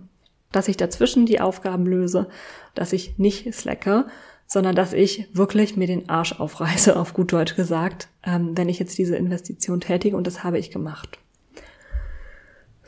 Dass 0.51 0.69
ich 0.69 0.79
dazwischen 0.79 1.27
die 1.27 1.41
Aufgaben 1.41 1.85
löse, 1.85 2.29
dass 2.75 2.95
ich 2.95 3.19
nicht 3.19 3.53
slacke, 3.53 4.07
sondern 4.47 4.75
dass 4.75 4.95
ich 4.95 5.29
wirklich 5.35 5.77
mir 5.77 5.87
den 5.87 6.09
Arsch 6.09 6.41
aufreiße, 6.41 6.99
auf 6.99 7.13
gut 7.13 7.33
Deutsch 7.33 7.55
gesagt, 7.55 8.09
ähm, 8.25 8.57
wenn 8.57 8.71
ich 8.71 8.79
jetzt 8.79 8.97
diese 8.97 9.17
Investition 9.17 9.81
tätige 9.81 10.17
und 10.17 10.27
das 10.27 10.43
habe 10.43 10.59
ich 10.59 10.71
gemacht. 10.71 11.19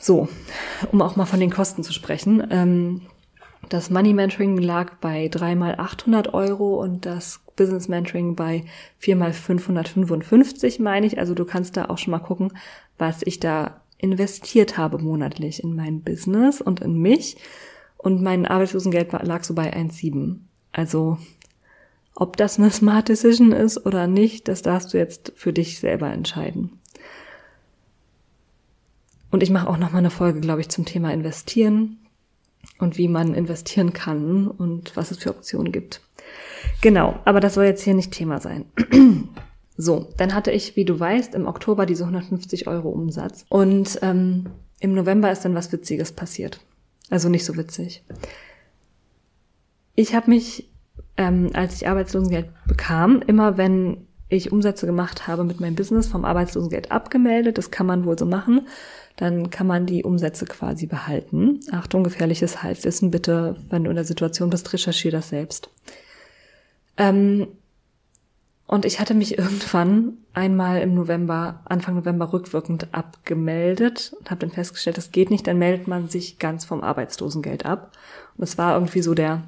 So, 0.00 0.28
um 0.90 1.02
auch 1.02 1.16
mal 1.16 1.26
von 1.26 1.40
den 1.40 1.50
Kosten 1.50 1.84
zu 1.84 1.92
sprechen. 1.92 2.42
Ähm, 2.50 3.02
das 3.68 3.90
Money 3.90 4.14
Mentoring 4.14 4.56
lag 4.56 4.94
bei 4.96 5.28
3 5.28 5.54
mal 5.54 5.74
800 5.76 6.32
Euro 6.32 6.82
und 6.82 7.04
das 7.04 7.40
Business 7.54 7.86
Mentoring 7.88 8.34
bei 8.34 8.64
4 8.98 9.14
mal 9.16 9.34
555, 9.34 10.80
meine 10.80 11.06
ich. 11.06 11.18
Also 11.18 11.34
du 11.34 11.44
kannst 11.44 11.76
da 11.76 11.84
auch 11.84 11.98
schon 11.98 12.12
mal 12.12 12.18
gucken, 12.18 12.52
was 12.96 13.20
ich 13.22 13.38
da 13.38 13.82
investiert 13.98 14.78
habe 14.78 14.98
monatlich 14.98 15.62
in 15.62 15.76
mein 15.76 16.00
Business 16.00 16.62
und 16.62 16.80
in 16.80 16.98
mich. 16.98 17.36
Und 17.98 18.22
mein 18.22 18.46
Arbeitslosengeld 18.46 19.12
lag 19.12 19.44
so 19.44 19.54
bei 19.54 19.74
1,7. 19.74 20.38
Also 20.72 21.18
ob 22.14 22.38
das 22.38 22.58
eine 22.58 22.70
Smart 22.70 23.10
Decision 23.10 23.52
ist 23.52 23.84
oder 23.84 24.06
nicht, 24.06 24.48
das 24.48 24.62
darfst 24.62 24.94
du 24.94 24.98
jetzt 24.98 25.34
für 25.36 25.52
dich 25.52 25.78
selber 25.78 26.10
entscheiden. 26.10 26.79
Und 29.30 29.42
ich 29.42 29.50
mache 29.50 29.68
auch 29.68 29.78
noch 29.78 29.92
mal 29.92 29.98
eine 29.98 30.10
Folge, 30.10 30.40
glaube 30.40 30.60
ich, 30.60 30.68
zum 30.68 30.84
Thema 30.84 31.12
Investieren 31.12 31.98
und 32.78 32.98
wie 32.98 33.08
man 33.08 33.34
investieren 33.34 33.92
kann 33.92 34.48
und 34.48 34.96
was 34.96 35.10
es 35.10 35.18
für 35.18 35.30
Optionen 35.30 35.72
gibt. 35.72 36.00
Genau, 36.80 37.18
aber 37.24 37.40
das 37.40 37.54
soll 37.54 37.64
jetzt 37.64 37.82
hier 37.82 37.94
nicht 37.94 38.12
Thema 38.12 38.40
sein. 38.40 38.66
So, 39.82 40.08
dann 40.18 40.34
hatte 40.34 40.50
ich, 40.50 40.76
wie 40.76 40.84
du 40.84 41.00
weißt, 41.00 41.34
im 41.34 41.46
Oktober 41.46 41.86
diese 41.86 42.02
150 42.02 42.66
Euro 42.66 42.90
Umsatz. 42.90 43.46
Und 43.48 43.98
ähm, 44.02 44.50
im 44.78 44.92
November 44.92 45.32
ist 45.32 45.42
dann 45.42 45.54
was 45.54 45.72
Witziges 45.72 46.12
passiert. 46.12 46.60
Also 47.08 47.30
nicht 47.30 47.46
so 47.46 47.56
witzig. 47.56 48.04
Ich 49.94 50.14
habe 50.14 50.28
mich, 50.28 50.70
ähm, 51.16 51.48
als 51.54 51.76
ich 51.76 51.88
Arbeitslosengeld 51.88 52.50
bekam, 52.66 53.22
immer 53.26 53.56
wenn 53.56 54.06
ich 54.28 54.52
Umsätze 54.52 54.84
gemacht 54.84 55.26
habe 55.26 55.44
mit 55.44 55.60
meinem 55.60 55.76
Business 55.76 56.06
vom 56.06 56.26
Arbeitslosengeld 56.26 56.92
abgemeldet. 56.92 57.56
Das 57.56 57.70
kann 57.70 57.86
man 57.86 58.04
wohl 58.04 58.18
so 58.18 58.26
machen. 58.26 58.68
Dann 59.20 59.50
kann 59.50 59.68
man 59.68 59.86
die 59.86 60.02
Umsätze 60.02 60.46
quasi 60.46 60.86
behalten. 60.86 61.60
Achtung, 61.70 62.02
gefährliches 62.02 62.64
Halbwissen. 62.64 63.12
Bitte, 63.12 63.54
wenn 63.68 63.84
du 63.84 63.90
in 63.90 63.96
der 63.96 64.04
Situation 64.04 64.50
bist, 64.50 64.72
recherchiere 64.72 65.12
das 65.12 65.28
selbst. 65.28 65.70
Ähm, 66.96 67.46
Und 68.66 68.84
ich 68.84 69.00
hatte 69.00 69.14
mich 69.14 69.36
irgendwann 69.42 70.18
einmal 70.32 70.80
im 70.80 70.94
November, 70.94 71.60
Anfang 71.64 71.96
November 71.96 72.32
rückwirkend 72.32 72.94
abgemeldet 72.94 74.14
und 74.18 74.30
habe 74.30 74.40
dann 74.40 74.52
festgestellt, 74.52 74.96
das 74.96 75.10
geht 75.10 75.30
nicht, 75.30 75.46
dann 75.46 75.58
meldet 75.58 75.88
man 75.88 76.08
sich 76.08 76.38
ganz 76.38 76.64
vom 76.64 76.80
Arbeitslosengeld 76.82 77.66
ab. 77.66 77.90
Und 78.36 78.44
es 78.44 78.58
war 78.58 78.74
irgendwie 78.74 79.02
so 79.02 79.12
der, 79.14 79.42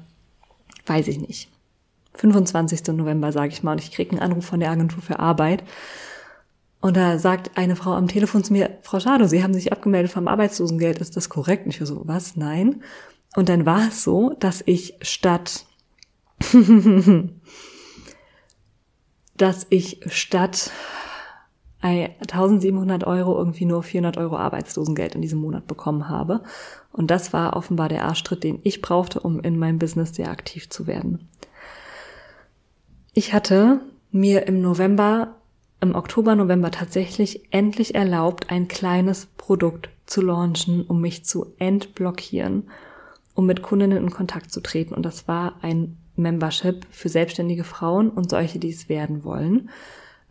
weiß 0.87 1.07
ich 1.07 1.19
nicht, 1.19 1.49
25. 2.15 2.85
November, 2.95 3.31
sage 3.31 3.53
ich 3.53 3.63
mal, 3.63 3.71
und 3.71 3.81
ich 3.81 3.91
kriege 3.91 4.11
einen 4.11 4.19
Anruf 4.19 4.45
von 4.45 4.59
der 4.59 4.71
Agentur 4.71 5.01
für 5.01 5.19
Arbeit. 5.19 5.63
Und 6.83 6.97
da 6.97 7.17
sagt 7.17 7.57
eine 7.57 7.77
Frau 7.77 7.93
am 7.93 8.09
Telefon 8.09 8.43
zu 8.43 8.51
mir, 8.51 8.77
Frau 8.81 8.99
Schado, 8.99 9.25
Sie 9.25 9.41
haben 9.41 9.53
sich 9.53 9.71
abgemeldet 9.71 10.11
vom 10.11 10.27
Arbeitslosengeld, 10.27 10.99
ist 10.99 11.15
das 11.15 11.29
korrekt? 11.29 11.63
Und 11.63 11.73
ich 11.73 11.87
so, 11.87 12.01
was? 12.03 12.35
Nein. 12.35 12.83
Und 13.37 13.47
dann 13.47 13.65
war 13.65 13.87
es 13.87 14.03
so, 14.03 14.35
dass 14.37 14.61
ich 14.65 14.95
statt 15.01 15.65
dass 19.37 19.65
ich 19.69 20.01
statt 20.07 20.71
1700 21.79 23.05
Euro 23.05 23.37
irgendwie 23.37 23.63
nur 23.63 23.81
400 23.81 24.17
Euro 24.17 24.35
Arbeitslosengeld 24.35 25.15
in 25.15 25.21
diesem 25.21 25.39
Monat 25.39 25.67
bekommen 25.67 26.09
habe. 26.09 26.43
Und 26.91 27.11
das 27.11 27.31
war 27.31 27.55
offenbar 27.55 27.87
der 27.87 28.03
Arschtritt, 28.03 28.43
den 28.43 28.59
ich 28.63 28.81
brauchte, 28.81 29.21
um 29.21 29.39
in 29.39 29.57
meinem 29.57 29.79
Business 29.79 30.15
sehr 30.15 30.31
aktiv 30.31 30.69
zu 30.69 30.85
werden. 30.85 31.29
Ich 33.13 33.31
hatte 33.33 33.79
mir 34.11 34.47
im 34.47 34.59
November, 34.61 35.37
im 35.83 35.95
Oktober, 35.95 36.35
November 36.35 36.71
tatsächlich 36.71 37.43
endlich 37.51 37.93
erlaubt, 37.93 38.49
ein 38.49 38.67
kleines 38.67 39.27
Produkt 39.37 39.89
zu 40.05 40.21
launchen, 40.21 40.83
um 40.85 41.01
mich 41.01 41.25
zu 41.25 41.53
entblockieren, 41.59 42.69
um 43.35 43.45
mit 43.45 43.61
Kundinnen 43.61 43.97
in 43.97 44.09
Kontakt 44.09 44.51
zu 44.51 44.61
treten. 44.61 44.93
Und 44.93 45.03
das 45.03 45.27
war 45.27 45.59
ein 45.61 45.97
Membership 46.15 46.85
für 46.89 47.09
selbstständige 47.09 47.63
Frauen 47.63 48.09
und 48.09 48.29
solche, 48.29 48.59
die 48.59 48.69
es 48.69 48.89
werden 48.89 49.23
wollen, 49.23 49.69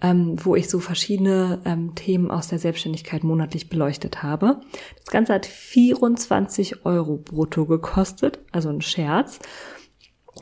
ähm, 0.01 0.37
wo 0.43 0.57
ich 0.57 0.69
so 0.69 0.81
verschiedene 0.81 1.61
ähm, 1.65 1.95
Themen 1.95 2.31
aus 2.31 2.49
der 2.49 2.59
Selbstständigkeit 2.59 3.23
monatlich 3.23 3.69
beleuchtet 3.69 4.23
habe. 4.23 4.61
Das 4.99 5.07
Ganze 5.12 5.35
hat 5.35 5.47
24 5.47 6.87
Euro 6.87 7.17
brutto 7.17 7.67
gekostet, 7.67 8.38
also 8.53 8.69
ein 8.69 8.81
Scherz. 8.81 9.38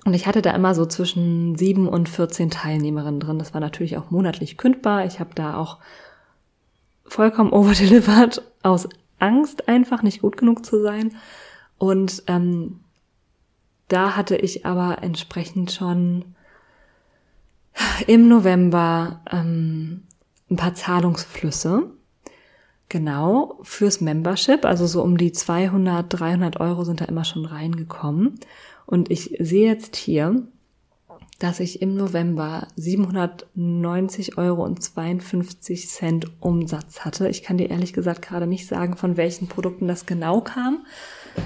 Und 0.04 0.14
ich 0.14 0.26
hatte 0.26 0.42
da 0.42 0.52
immer 0.52 0.74
so 0.74 0.86
zwischen 0.86 1.56
sieben 1.56 1.88
und 1.88 2.08
14 2.08 2.50
Teilnehmerinnen 2.50 3.20
drin. 3.20 3.38
Das 3.38 3.54
war 3.54 3.60
natürlich 3.60 3.96
auch 3.96 4.10
monatlich 4.10 4.56
kündbar. 4.56 5.04
Ich 5.04 5.20
habe 5.20 5.30
da 5.34 5.56
auch 5.56 5.78
vollkommen 7.04 7.52
overdelivered 7.52 8.42
aus 8.62 8.88
Angst, 9.18 9.68
einfach 9.68 10.02
nicht 10.02 10.22
gut 10.22 10.36
genug 10.36 10.64
zu 10.64 10.82
sein. 10.82 11.16
Und 11.78 12.22
ähm, 12.26 12.80
da 13.88 14.16
hatte 14.16 14.36
ich 14.36 14.64
aber 14.64 15.02
entsprechend 15.02 15.72
schon 15.72 16.36
im 18.06 18.28
November 18.28 19.20
ähm, 19.30 20.04
ein 20.50 20.56
paar 20.56 20.74
Zahlungsflüsse. 20.74 21.90
Genau, 22.88 23.58
fürs 23.62 24.00
Membership, 24.00 24.64
also 24.64 24.86
so 24.86 25.02
um 25.02 25.16
die 25.16 25.30
200, 25.30 26.06
300 26.08 26.58
Euro 26.58 26.84
sind 26.84 27.00
da 27.00 27.04
immer 27.04 27.24
schon 27.24 27.44
reingekommen. 27.44 28.40
Und 28.90 29.08
ich 29.08 29.36
sehe 29.38 29.68
jetzt 29.68 29.94
hier, 29.94 30.42
dass 31.38 31.60
ich 31.60 31.80
im 31.80 31.94
November 31.94 32.66
790 32.74 34.36
Euro 34.36 34.64
und 34.64 34.82
52 34.82 35.88
Cent 35.88 36.26
Umsatz 36.40 37.00
hatte. 37.00 37.28
Ich 37.28 37.44
kann 37.44 37.56
dir 37.56 37.70
ehrlich 37.70 37.92
gesagt 37.92 38.20
gerade 38.20 38.48
nicht 38.48 38.66
sagen, 38.66 38.96
von 38.96 39.16
welchen 39.16 39.46
Produkten 39.46 39.86
das 39.86 40.06
genau 40.06 40.40
kam. 40.40 40.84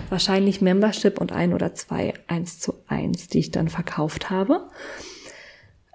Wahrscheinlich 0.09 0.62
Membership 0.62 1.20
und 1.20 1.33
ein 1.33 1.52
oder 1.52 1.74
zwei 1.74 2.14
eins 2.28 2.59
zu 2.61 2.74
eins, 2.88 3.28
die 3.28 3.40
ich 3.40 3.50
dann 3.50 3.68
verkauft 3.68 4.30
habe. 4.30 4.66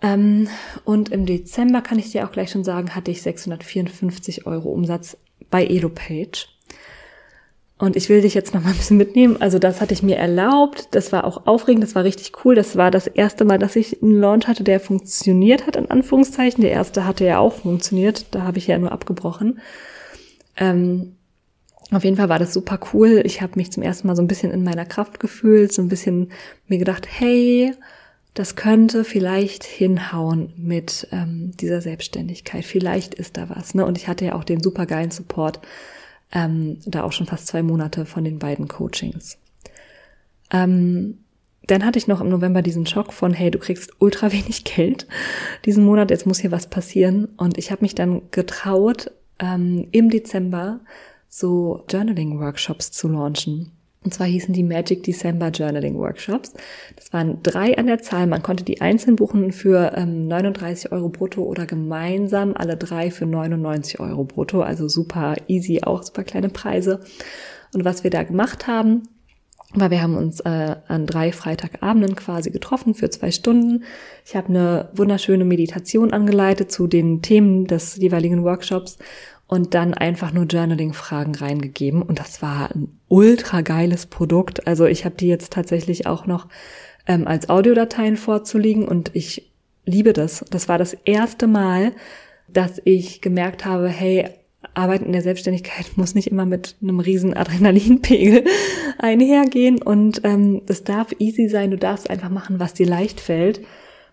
Ähm, 0.04 0.48
und 0.86 1.10
im 1.10 1.26
Dezember 1.26 1.82
kann 1.82 1.98
ich 1.98 2.12
dir 2.12 2.28
auch 2.28 2.32
gleich 2.32 2.52
schon 2.52 2.64
sagen, 2.64 2.94
hatte 2.94 3.10
ich 3.10 3.24
654 3.24 4.46
Euro 4.46 4.70
Umsatz 4.70 5.18
bei 5.50 5.66
EloPage. 5.66 6.59
Und 7.80 7.96
ich 7.96 8.10
will 8.10 8.22
dich 8.22 8.34
jetzt 8.34 8.54
noch 8.54 8.62
mal 8.62 8.72
ein 8.72 8.78
bisschen 8.78 8.98
mitnehmen. 8.98 9.38
Also 9.40 9.58
das 9.58 9.80
hatte 9.80 9.94
ich 9.94 10.04
mir 10.04 10.18
erlaubt. 10.18 10.90
Das 10.92 11.14
war 11.14 11.24
auch 11.24 11.48
aufregend. 11.48 11.82
Das 11.82 11.96
war 11.96 12.04
richtig 12.04 12.34
cool. 12.44 12.54
Das 12.54 12.76
war 12.76 12.92
das 12.92 13.08
erste 13.08 13.46
Mal, 13.46 13.58
dass 13.58 13.78
ich 13.78 14.04
einen 14.04 14.20
Launch 14.20 14.48
hatte, 14.48 14.66
der 14.66 14.82
funktioniert 14.82 15.66
hat, 15.66 15.78
in 15.78 15.90
Anführungszeichen. 15.90 16.62
Der 16.62 16.72
erste 16.72 17.08
hatte 17.08 17.24
ja 17.24 17.40
auch 17.40 17.54
funktioniert. 17.54 18.26
Da 18.32 18.42
habe 18.44 18.58
ich 18.58 18.68
ja 18.68 18.78
nur 18.78 18.92
abgebrochen. 18.92 19.62
Ähm, 20.58 21.16
auf 21.92 22.04
jeden 22.04 22.18
Fall 22.18 22.28
war 22.28 22.38
das 22.38 22.54
super 22.54 22.82
cool. 22.94 23.22
Ich 23.24 23.42
habe 23.42 23.54
mich 23.56 23.72
zum 23.72 23.82
ersten 23.82 24.08
Mal 24.08 24.18
so 24.18 24.22
ein 24.22 24.28
bisschen 24.28 24.52
in 24.52 24.64
meiner 24.64 24.86
Kraft 24.86 25.22
gefühlt, 25.22 25.72
so 25.72 25.82
ein 25.82 25.88
bisschen 25.88 26.34
mir 26.68 26.80
gedacht, 26.80 27.08
hey, 27.10 27.74
das 28.34 28.58
könnte 28.58 29.06
vielleicht 29.06 29.64
hinhauen 29.64 30.52
mit 30.58 31.08
ähm, 31.14 31.52
dieser 31.60 31.80
Selbstständigkeit. 31.80 32.66
Vielleicht 32.66 33.16
ist 33.16 33.38
da 33.38 33.50
was. 33.50 33.74
Ne? 33.74 33.86
Und 33.86 33.98
ich 33.98 34.10
hatte 34.10 34.26
ja 34.26 34.36
auch 34.36 34.44
den 34.44 34.62
super 34.62 34.86
geilen 34.86 35.12
Support 35.12 35.62
ähm, 36.32 36.80
da 36.86 37.04
auch 37.04 37.12
schon 37.12 37.28
fast 37.28 37.48
zwei 37.48 37.64
Monate 37.64 38.06
von 38.06 38.24
den 38.24 38.40
beiden 38.40 38.68
Coachings. 38.68 39.38
Ähm, 40.52 41.20
dann 41.64 41.86
hatte 41.86 42.00
ich 42.00 42.08
noch 42.08 42.22
im 42.22 42.30
November 42.30 42.62
diesen 42.62 42.88
Schock 42.88 43.14
von, 43.14 43.34
hey, 43.34 43.52
du 43.52 43.60
kriegst 43.60 43.94
ultra 44.00 44.32
wenig 44.32 44.64
Geld 44.64 45.08
diesen 45.66 45.84
Monat, 45.86 46.12
jetzt 46.12 46.26
muss 46.26 46.40
hier 46.40 46.52
was 46.52 46.68
passieren. 46.68 47.26
Und 47.38 47.58
ich 47.58 47.72
habe 47.72 47.82
mich 47.82 47.96
dann 47.96 48.24
getraut, 48.32 49.12
ähm, 49.40 49.88
im 49.92 50.10
Dezember 50.10 50.82
so 51.28 51.84
Journaling-Workshops 51.90 52.92
zu 52.92 53.08
launchen. 53.08 53.72
Und 54.04 54.14
zwar 54.14 54.28
hießen 54.28 54.54
die 54.54 54.64
Magic 54.64 55.04
December 55.04 55.50
Journaling 55.50 55.98
Workshops. 55.98 56.54
Das 56.96 57.12
waren 57.12 57.44
drei 57.44 57.78
an 57.78 57.88
der 57.88 58.00
Zahl. 58.00 58.28
Man 58.28 58.42
konnte 58.42 58.64
die 58.64 58.80
einzeln 58.80 59.18
buchen 59.18 59.52
für 59.52 59.92
ähm, 59.96 60.28
39 60.28 60.94
Euro 60.94 61.10
brutto 61.10 61.44
oder 61.44 61.66
gemeinsam 61.66 62.54
alle 62.56 62.78
drei 62.78 63.12
für 63.12 63.26
99 63.26 64.00
Euro 64.00 64.24
brutto. 64.24 64.62
Also 64.62 64.88
super 64.88 65.36
easy, 65.48 65.82
auch 65.84 66.04
super 66.04 66.24
kleine 66.24 66.50
Preise. 66.50 67.02
Und 67.74 67.84
was 67.84 68.04
wir 68.04 68.10
da 68.10 68.24
gemacht 68.24 68.68
haben, 68.68 69.04
war, 69.74 69.92
wir 69.92 70.02
haben 70.02 70.18
uns 70.18 70.40
äh, 70.40 70.76
an 70.88 71.06
drei 71.06 71.32
Freitagabenden 71.32 72.16
quasi 72.16 72.50
getroffen 72.50 72.96
für 72.96 73.10
zwei 73.10 73.32
Stunden. 73.32 73.84
Ich 74.26 74.36
habe 74.36 74.48
eine 74.50 74.90
wunderschöne 74.94 75.46
Meditation 75.46 76.12
angeleitet 76.12 76.72
zu 76.72 76.88
den 76.88 77.22
Themen 77.22 77.68
des 77.68 77.98
jeweiligen 77.98 78.44
Workshops 78.44 78.98
und 79.50 79.74
dann 79.74 79.96
einfach 79.96 80.32
nur 80.32 80.46
Journaling-Fragen 80.46 81.34
reingegeben. 81.34 82.04
Und 82.04 82.20
das 82.20 82.44
war 82.44 82.70
ein 82.70 83.00
ultra 83.08 83.62
geiles 83.62 84.06
Produkt. 84.06 84.68
Also 84.68 84.86
ich 84.86 85.06
habe 85.06 85.16
die 85.16 85.28
jetzt 85.28 85.52
tatsächlich 85.52 86.06
auch 86.06 86.28
noch 86.28 86.48
ähm, 87.08 87.28
als 87.28 87.50
Audiodateien 87.50 88.16
vorzulegen 88.16 88.88
und 88.88 89.10
ich 89.16 89.52
liebe 89.86 90.14
das. 90.14 90.46
Das 90.52 90.70
war 90.70 90.78
das 90.78 90.94
erste 90.94 91.48
Mal, 91.48 91.94
dass 92.48 92.80
ich 92.86 93.22
gemerkt 93.22 93.66
habe, 93.66 93.90
hey, 93.90 94.30
Arbeiten 94.76 95.06
in 95.06 95.14
der 95.14 95.24
Selbstständigkeit 95.24 95.86
muss 95.98 96.14
nicht 96.14 96.28
immer 96.28 96.46
mit 96.46 96.76
einem 96.84 97.00
riesen 97.00 97.34
Adrenalinpegel 97.34 98.46
einhergehen 99.00 99.82
und 99.82 100.22
ähm, 100.26 100.62
es 100.68 100.84
darf 100.84 101.08
easy 101.18 101.50
sein, 101.50 101.72
du 101.72 101.78
darfst 101.78 102.08
einfach 102.08 102.30
machen, 102.30 102.60
was 102.60 102.76
dir 102.76 102.86
leicht 102.86 103.20
fällt 103.20 103.62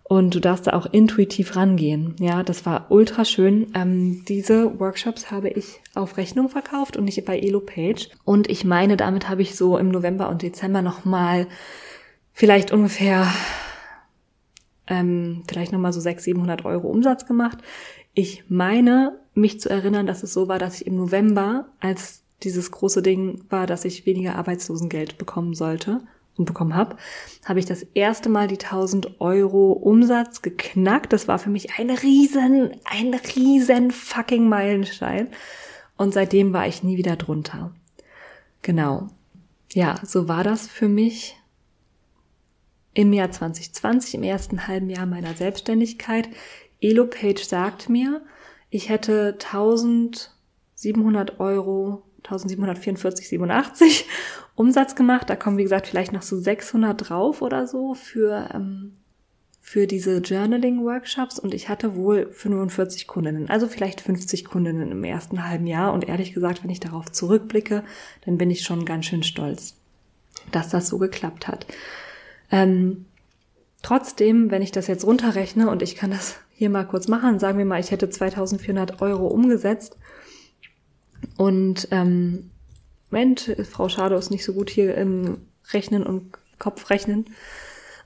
und 0.08 0.36
du 0.36 0.40
darfst 0.40 0.68
da 0.68 0.74
auch 0.74 0.86
intuitiv 0.86 1.56
rangehen. 1.56 2.14
Ja, 2.20 2.44
das 2.44 2.64
war 2.64 2.86
ultra 2.90 3.24
schön. 3.24 3.72
Ähm, 3.74 4.24
diese 4.28 4.78
Workshops 4.78 5.32
habe 5.32 5.48
ich 5.48 5.80
auf 5.94 6.16
Rechnung 6.16 6.48
verkauft 6.48 6.96
und 6.96 7.04
nicht 7.04 7.24
bei 7.24 7.38
EloPage. 7.38 8.10
Und 8.24 8.48
ich 8.48 8.64
meine, 8.64 8.96
damit 8.96 9.28
habe 9.28 9.42
ich 9.42 9.56
so 9.56 9.76
im 9.76 9.88
November 9.88 10.28
und 10.28 10.42
Dezember 10.42 10.80
nochmal 10.80 11.48
vielleicht 12.32 12.70
ungefähr, 12.72 13.26
ähm, 14.86 15.42
vielleicht 15.48 15.72
nochmal 15.72 15.92
so 15.92 16.00
600, 16.00 16.22
700 16.22 16.64
Euro 16.64 16.86
Umsatz 16.88 17.26
gemacht. 17.26 17.58
Ich 18.14 18.44
meine, 18.48 19.18
mich 19.34 19.60
zu 19.60 19.68
erinnern, 19.68 20.06
dass 20.06 20.22
es 20.22 20.32
so 20.32 20.46
war, 20.46 20.60
dass 20.60 20.80
ich 20.80 20.86
im 20.86 20.94
November, 20.94 21.66
als 21.80 22.22
dieses 22.44 22.70
große 22.70 23.02
Ding 23.02 23.42
war, 23.48 23.66
dass 23.66 23.84
ich 23.84 24.06
weniger 24.06 24.36
Arbeitslosengeld 24.36 25.18
bekommen 25.18 25.54
sollte, 25.54 26.02
bekommen 26.44 26.74
habe, 26.74 26.96
habe 27.44 27.58
ich 27.58 27.66
das 27.66 27.82
erste 27.94 28.28
Mal 28.28 28.48
die 28.48 28.58
1000 28.58 29.20
Euro 29.20 29.72
Umsatz 29.72 30.42
geknackt. 30.42 31.12
Das 31.12 31.28
war 31.28 31.38
für 31.38 31.50
mich 31.50 31.78
ein 31.78 31.90
riesen, 31.90 32.72
ein 32.84 33.14
riesen 33.14 33.90
fucking 33.90 34.48
Meilenstein. 34.48 35.28
Und 35.96 36.12
seitdem 36.12 36.52
war 36.52 36.66
ich 36.66 36.82
nie 36.82 36.98
wieder 36.98 37.16
drunter. 37.16 37.72
Genau. 38.62 39.08
Ja, 39.72 40.00
so 40.04 40.28
war 40.28 40.44
das 40.44 40.66
für 40.66 40.88
mich 40.88 41.36
im 42.94 43.12
Jahr 43.12 43.30
2020, 43.30 44.14
im 44.14 44.22
ersten 44.22 44.66
halben 44.66 44.90
Jahr 44.90 45.06
meiner 45.06 45.34
Selbstständigkeit. 45.34 46.28
Elo 46.80 47.06
Page 47.06 47.42
sagt 47.42 47.88
mir, 47.88 48.22
ich 48.70 48.88
hätte 48.88 49.36
1700 49.38 51.40
Euro 51.40 52.02
1744,87 52.26 54.04
Umsatz 54.54 54.94
gemacht. 54.94 55.28
Da 55.30 55.36
kommen, 55.36 55.58
wie 55.58 55.62
gesagt, 55.62 55.86
vielleicht 55.86 56.12
noch 56.12 56.22
so 56.22 56.38
600 56.38 57.08
drauf 57.08 57.42
oder 57.42 57.66
so 57.66 57.94
für, 57.94 58.48
ähm, 58.54 58.92
für 59.60 59.86
diese 59.86 60.18
Journaling-Workshops 60.18 61.38
und 61.38 61.54
ich 61.54 61.68
hatte 61.68 61.96
wohl 61.96 62.30
45 62.32 63.06
Kundinnen, 63.06 63.50
also 63.50 63.66
vielleicht 63.66 64.00
50 64.00 64.44
Kundinnen 64.44 64.92
im 64.92 65.04
ersten 65.04 65.48
halben 65.48 65.66
Jahr 65.66 65.92
und 65.92 66.08
ehrlich 66.08 66.32
gesagt, 66.32 66.62
wenn 66.62 66.70
ich 66.70 66.80
darauf 66.80 67.10
zurückblicke, 67.10 67.84
dann 68.24 68.38
bin 68.38 68.50
ich 68.50 68.62
schon 68.62 68.84
ganz 68.84 69.06
schön 69.06 69.22
stolz, 69.22 69.74
dass 70.52 70.68
das 70.68 70.88
so 70.88 70.98
geklappt 70.98 71.48
hat. 71.48 71.66
Ähm, 72.50 73.06
trotzdem, 73.82 74.50
wenn 74.50 74.62
ich 74.62 74.72
das 74.72 74.86
jetzt 74.86 75.04
runterrechne 75.04 75.68
und 75.68 75.82
ich 75.82 75.96
kann 75.96 76.10
das 76.10 76.36
hier 76.56 76.70
mal 76.70 76.84
kurz 76.84 77.06
machen. 77.06 77.38
Sagen 77.38 77.58
wir 77.58 77.66
mal, 77.66 77.80
ich 77.80 77.90
hätte 77.90 78.08
2400 78.08 79.02
Euro 79.02 79.26
umgesetzt 79.26 79.98
und 81.36 81.88
ähm, 81.90 82.50
Mensch, 83.10 83.50
Frau 83.70 83.88
Schade 83.88 84.16
ist 84.16 84.30
nicht 84.30 84.44
so 84.44 84.52
gut 84.52 84.70
hier 84.70 84.94
im 84.96 85.38
Rechnen 85.72 86.04
und 86.04 86.32
Kopfrechnen 86.58 87.26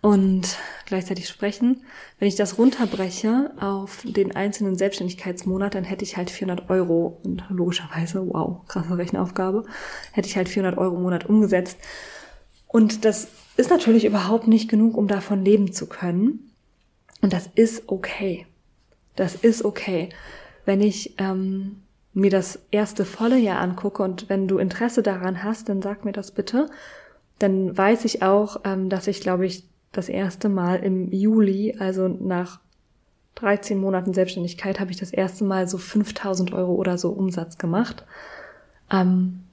und 0.03 0.57
gleichzeitig 0.87 1.29
sprechen. 1.29 1.85
Wenn 2.19 2.29
ich 2.29 2.37
das 2.37 2.59
runterbreche 2.59 3.53
auf 3.61 4.03
den 4.05 4.35
einzelnen 4.35 4.77
Selbstständigkeitsmonat, 4.77 5.75
dann 5.75 5.85
hätte 5.85 6.05
ich 6.05 6.17
halt 6.17 6.31
400 6.31 6.71
Euro 6.71 7.21
und 7.23 7.45
logischerweise, 7.51 8.27
wow, 8.27 8.67
krasse 8.67 8.97
Rechenaufgabe, 8.97 9.65
hätte 10.13 10.29
ich 10.29 10.37
halt 10.37 10.49
400 10.49 10.79
Euro 10.79 10.97
im 10.97 11.03
Monat 11.03 11.27
umgesetzt. 11.27 11.79
Und 12.67 13.05
das 13.05 13.29
ist 13.57 13.71
natürlich 13.71 14.05
überhaupt 14.05 14.47
nicht 14.49 14.71
genug, 14.71 14.97
um 14.97 15.07
davon 15.07 15.45
leben 15.45 15.73
zu 15.73 15.87
können. 15.87 16.53
Und 17.21 17.33
das 17.33 17.49
ist 17.55 17.85
okay. 17.89 18.47
Das 19.17 19.35
ist 19.35 19.65
okay. 19.65 20.09
Wenn 20.65 20.81
ich 20.81 21.15
ähm, 21.19 21.83
mir 22.13 22.31
das 22.31 22.59
erste 22.71 23.05
volle 23.05 23.39
Jahr 23.39 23.61
angucke 23.61 24.03
und 24.03 24.29
wenn 24.29 24.49
du 24.49 24.59
Interesse 24.59 25.03
daran 25.03 25.43
hast, 25.43 25.69
dann 25.69 25.83
sag 25.83 26.05
mir 26.05 26.13
das 26.13 26.33
bitte. 26.33 26.69
Dann 27.39 27.77
weiß 27.77 28.05
ich 28.05 28.23
auch, 28.23 28.61
ähm, 28.65 28.89
dass 28.89 29.07
ich, 29.07 29.21
glaube 29.21 29.47
ich, 29.47 29.65
das 29.93 30.09
erste 30.09 30.49
Mal 30.49 30.77
im 30.81 31.11
Juli, 31.13 31.77
also 31.79 32.09
nach 32.09 32.61
13 33.37 33.79
Monaten 33.79 34.13
Selbstständigkeit, 34.13 34.81
habe 34.81 34.91
ich 34.91 34.99
das 34.99 35.13
erste 35.13 35.45
Mal 35.45 35.69
so 35.69 35.79
5000 35.79 36.53
Euro 36.53 36.75
oder 36.75 36.99
so 36.99 37.11
Umsatz 37.11 37.59
gemacht. 37.59 38.05
Ähm, 38.91 39.45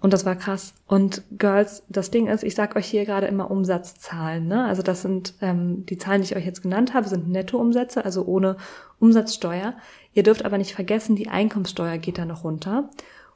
und 0.00 0.12
das 0.12 0.24
war 0.24 0.36
krass. 0.36 0.74
Und 0.86 1.22
Girls, 1.38 1.82
das 1.88 2.10
Ding 2.10 2.28
ist, 2.28 2.44
ich 2.44 2.54
sag 2.54 2.76
euch 2.76 2.86
hier 2.86 3.04
gerade 3.04 3.26
immer 3.26 3.50
Umsatzzahlen. 3.50 4.46
Ne? 4.46 4.64
Also 4.64 4.82
das 4.82 5.02
sind 5.02 5.34
ähm, 5.40 5.84
die 5.86 5.98
Zahlen, 5.98 6.22
die 6.22 6.26
ich 6.26 6.36
euch 6.36 6.46
jetzt 6.46 6.62
genannt 6.62 6.94
habe, 6.94 7.08
sind 7.08 7.28
Nettoumsätze, 7.28 8.04
also 8.04 8.24
ohne 8.24 8.56
Umsatzsteuer. 9.00 9.74
Ihr 10.14 10.22
dürft 10.22 10.44
aber 10.44 10.56
nicht 10.56 10.74
vergessen, 10.74 11.16
die 11.16 11.28
Einkommenssteuer 11.28 11.98
geht 11.98 12.18
da 12.18 12.24
noch 12.24 12.44
runter. 12.44 12.90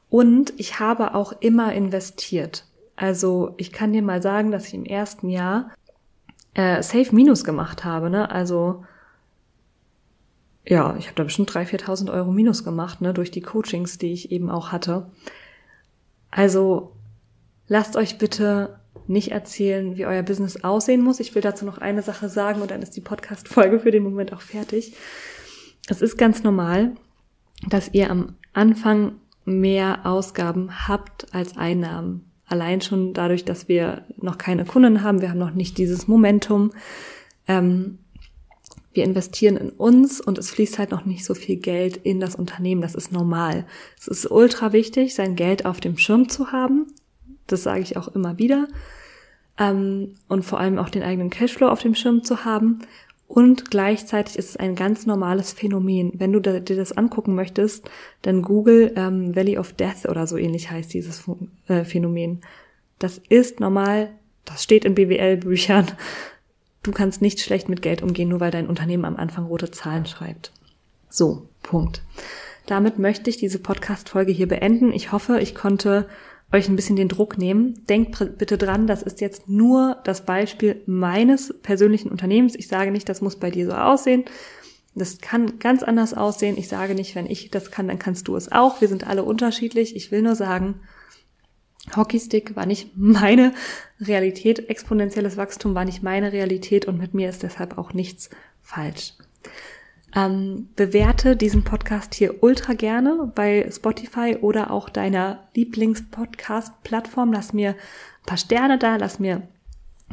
Und 0.09 0.53
ich 0.57 0.79
habe 0.79 1.15
auch 1.15 1.33
immer 1.41 1.73
investiert. 1.73 2.65
Also 2.95 3.55
ich 3.57 3.73
kann 3.73 3.91
dir 3.91 4.01
mal 4.01 4.21
sagen, 4.21 4.51
dass 4.51 4.67
ich 4.67 4.73
im 4.73 4.85
ersten 4.85 5.27
Jahr 5.27 5.71
äh, 6.53 6.81
Safe 6.81 7.13
Minus 7.13 7.43
gemacht 7.43 7.83
habe. 7.83 8.09
Ne? 8.09 8.31
Also 8.31 8.85
ja, 10.65 10.95
ich 10.97 11.07
habe 11.07 11.15
da 11.15 11.23
bestimmt 11.23 11.51
3.000, 11.51 11.83
4.000 11.83 12.13
Euro 12.13 12.31
Minus 12.31 12.63
gemacht, 12.63 13.01
ne, 13.01 13.13
durch 13.13 13.31
die 13.31 13.41
Coachings, 13.41 13.97
die 13.97 14.13
ich 14.13 14.31
eben 14.31 14.49
auch 14.49 14.71
hatte. 14.71 15.07
Also 16.35 16.91
lasst 17.67 17.95
euch 17.95 18.17
bitte 18.17 18.79
nicht 19.07 19.31
erzählen, 19.31 19.97
wie 19.97 20.05
euer 20.05 20.23
Business 20.23 20.63
aussehen 20.63 21.01
muss. 21.01 21.19
Ich 21.19 21.35
will 21.35 21.41
dazu 21.41 21.65
noch 21.65 21.77
eine 21.77 22.01
Sache 22.01 22.29
sagen 22.29 22.61
und 22.61 22.71
dann 22.71 22.81
ist 22.81 22.95
die 22.95 23.01
Podcast-Folge 23.01 23.79
für 23.79 23.91
den 23.91 24.03
Moment 24.03 24.33
auch 24.33 24.41
fertig. 24.41 24.95
Es 25.87 26.01
ist 26.01 26.17
ganz 26.17 26.43
normal, 26.43 26.91
dass 27.69 27.93
ihr 27.93 28.09
am 28.09 28.35
Anfang 28.53 29.13
mehr 29.45 30.05
Ausgaben 30.05 30.87
habt 30.87 31.33
als 31.33 31.57
Einnahmen. 31.57 32.31
Allein 32.47 32.81
schon 32.81 33.13
dadurch, 33.13 33.45
dass 33.45 33.67
wir 33.67 34.05
noch 34.17 34.37
keine 34.37 34.65
Kunden 34.65 35.03
haben, 35.03 35.21
wir 35.21 35.29
haben 35.29 35.39
noch 35.39 35.53
nicht 35.53 35.77
dieses 35.77 36.07
Momentum. 36.07 36.71
Ähm, 37.47 37.99
wir 38.93 39.03
investieren 39.03 39.57
in 39.57 39.69
uns 39.69 40.21
und 40.21 40.37
es 40.37 40.51
fließt 40.51 40.77
halt 40.79 40.91
noch 40.91 41.05
nicht 41.05 41.25
so 41.25 41.33
viel 41.33 41.57
Geld 41.57 41.97
in 41.97 42.19
das 42.19 42.35
Unternehmen. 42.35 42.81
Das 42.81 42.95
ist 42.95 43.11
normal. 43.11 43.65
Es 43.99 44.07
ist 44.07 44.29
ultra 44.29 44.71
wichtig, 44.71 45.15
sein 45.15 45.35
Geld 45.35 45.65
auf 45.65 45.79
dem 45.79 45.97
Schirm 45.97 46.29
zu 46.29 46.51
haben. 46.51 46.87
Das 47.47 47.63
sage 47.63 47.81
ich 47.81 47.97
auch 47.97 48.07
immer 48.09 48.37
wieder. 48.37 48.67
Ähm, 49.57 50.15
und 50.27 50.43
vor 50.43 50.59
allem 50.59 50.77
auch 50.77 50.89
den 50.89 51.03
eigenen 51.03 51.29
Cashflow 51.29 51.67
auf 51.67 51.81
dem 51.81 51.95
Schirm 51.95 52.23
zu 52.23 52.45
haben. 52.45 52.79
Und 53.27 53.71
gleichzeitig 53.71 54.37
ist 54.37 54.49
es 54.49 54.57
ein 54.57 54.75
ganz 54.75 55.07
normales 55.07 55.53
Phänomen. 55.53 56.11
Wenn 56.15 56.31
du 56.31 56.39
dir 56.39 56.61
das 56.61 56.91
angucken 56.91 57.33
möchtest, 57.33 57.89
dann 58.21 58.43
Google 58.43 58.93
ähm, 58.95 59.35
Valley 59.35 59.57
of 59.57 59.73
Death 59.73 60.07
oder 60.07 60.27
so 60.27 60.37
ähnlich 60.37 60.69
heißt 60.69 60.93
dieses 60.93 61.23
äh, 61.67 61.83
Phänomen. 61.83 62.41
Das 62.99 63.19
ist 63.29 63.59
normal, 63.59 64.11
das 64.45 64.63
steht 64.63 64.85
in 64.85 64.93
BWL-Büchern. 64.93 65.87
Du 66.83 66.91
kannst 66.91 67.21
nicht 67.21 67.39
schlecht 67.39 67.69
mit 67.69 67.81
Geld 67.81 68.01
umgehen, 68.01 68.29
nur 68.29 68.41
weil 68.41 68.51
dein 68.51 68.67
Unternehmen 68.67 69.05
am 69.05 69.15
Anfang 69.15 69.45
rote 69.45 69.71
Zahlen 69.71 70.05
schreibt. 70.05 70.51
So, 71.09 71.47
Punkt. 71.61 72.01
Damit 72.65 72.99
möchte 72.99 73.29
ich 73.29 73.37
diese 73.37 73.59
Podcast-Folge 73.59 74.31
hier 74.31 74.47
beenden. 74.47 74.91
Ich 74.91 75.11
hoffe, 75.11 75.39
ich 75.39 75.55
konnte 75.55 76.07
euch 76.51 76.69
ein 76.69 76.75
bisschen 76.75 76.95
den 76.95 77.09
Druck 77.09 77.37
nehmen. 77.37 77.85
Denkt 77.87 78.37
bitte 78.37 78.57
dran, 78.57 78.85
das 78.85 79.01
ist 79.01 79.21
jetzt 79.21 79.49
nur 79.49 79.97
das 80.03 80.25
Beispiel 80.25 80.81
meines 80.85 81.53
persönlichen 81.61 82.11
Unternehmens. 82.11 82.55
Ich 82.55 82.67
sage 82.67 82.91
nicht, 82.91 83.09
das 83.09 83.21
muss 83.21 83.37
bei 83.37 83.49
dir 83.49 83.65
so 83.65 83.73
aussehen. 83.73 84.25
Das 84.95 85.19
kann 85.19 85.59
ganz 85.59 85.83
anders 85.83 86.13
aussehen. 86.13 86.57
Ich 86.57 86.67
sage 86.67 86.93
nicht, 86.93 87.15
wenn 87.15 87.25
ich 87.25 87.49
das 87.49 87.71
kann, 87.71 87.87
dann 87.87 87.97
kannst 87.97 88.27
du 88.27 88.35
es 88.35 88.51
auch. 88.51 88.79
Wir 88.81 88.87
sind 88.87 89.07
alle 89.07 89.23
unterschiedlich. 89.23 89.95
Ich 89.95 90.11
will 90.11 90.21
nur 90.21 90.35
sagen, 90.35 90.81
Hockeystick 91.95 92.55
war 92.55 92.65
nicht 92.65 92.91
meine 92.95 93.53
Realität, 93.99 94.69
exponentielles 94.69 95.37
Wachstum 95.37 95.75
war 95.75 95.85
nicht 95.85 96.03
meine 96.03 96.31
Realität 96.31 96.85
und 96.85 96.97
mit 96.97 97.13
mir 97.13 97.29
ist 97.29 97.43
deshalb 97.43 97.77
auch 97.77 97.93
nichts 97.93 98.29
falsch. 98.61 99.13
Ähm, 100.15 100.69
bewerte 100.75 101.35
diesen 101.35 101.63
Podcast 101.63 102.13
hier 102.13 102.43
ultra 102.43 102.73
gerne 102.73 103.31
bei 103.33 103.67
Spotify 103.71 104.37
oder 104.39 104.69
auch 104.69 104.89
deiner 104.89 105.47
Lieblingspodcast-Plattform. 105.55 107.33
Lass 107.33 107.51
mir 107.51 107.69
ein 107.71 108.25
paar 108.27 108.37
Sterne 108.37 108.77
da, 108.77 108.97
lass 108.97 109.19
mir 109.19 109.41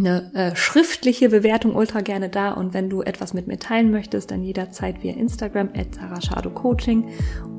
eine 0.00 0.32
äh, 0.34 0.56
schriftliche 0.56 1.28
Bewertung 1.28 1.74
ultra 1.74 2.00
gerne 2.00 2.28
da 2.28 2.52
und 2.52 2.74
wenn 2.74 2.90
du 2.90 3.02
etwas 3.02 3.34
mit 3.34 3.46
mir 3.46 3.58
teilen 3.58 3.90
möchtest, 3.90 4.30
dann 4.30 4.42
jederzeit 4.42 5.02
via 5.02 5.14
Instagram 5.14 5.70
at 5.76 6.54
Coaching 6.54 7.08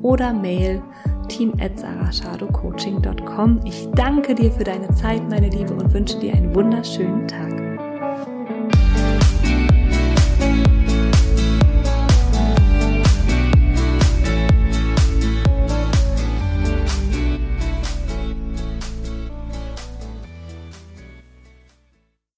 oder 0.02 0.32
Mail 0.32 0.82
team 1.28 1.54
at 1.60 1.72
Ich 3.64 3.88
danke 3.94 4.34
dir 4.34 4.50
für 4.52 4.64
deine 4.64 4.92
Zeit, 4.94 5.28
meine 5.30 5.48
Liebe, 5.48 5.72
und 5.74 5.92
wünsche 5.94 6.18
dir 6.18 6.34
einen 6.34 6.54
wunderschönen 6.54 7.26
Tag. 7.26 7.71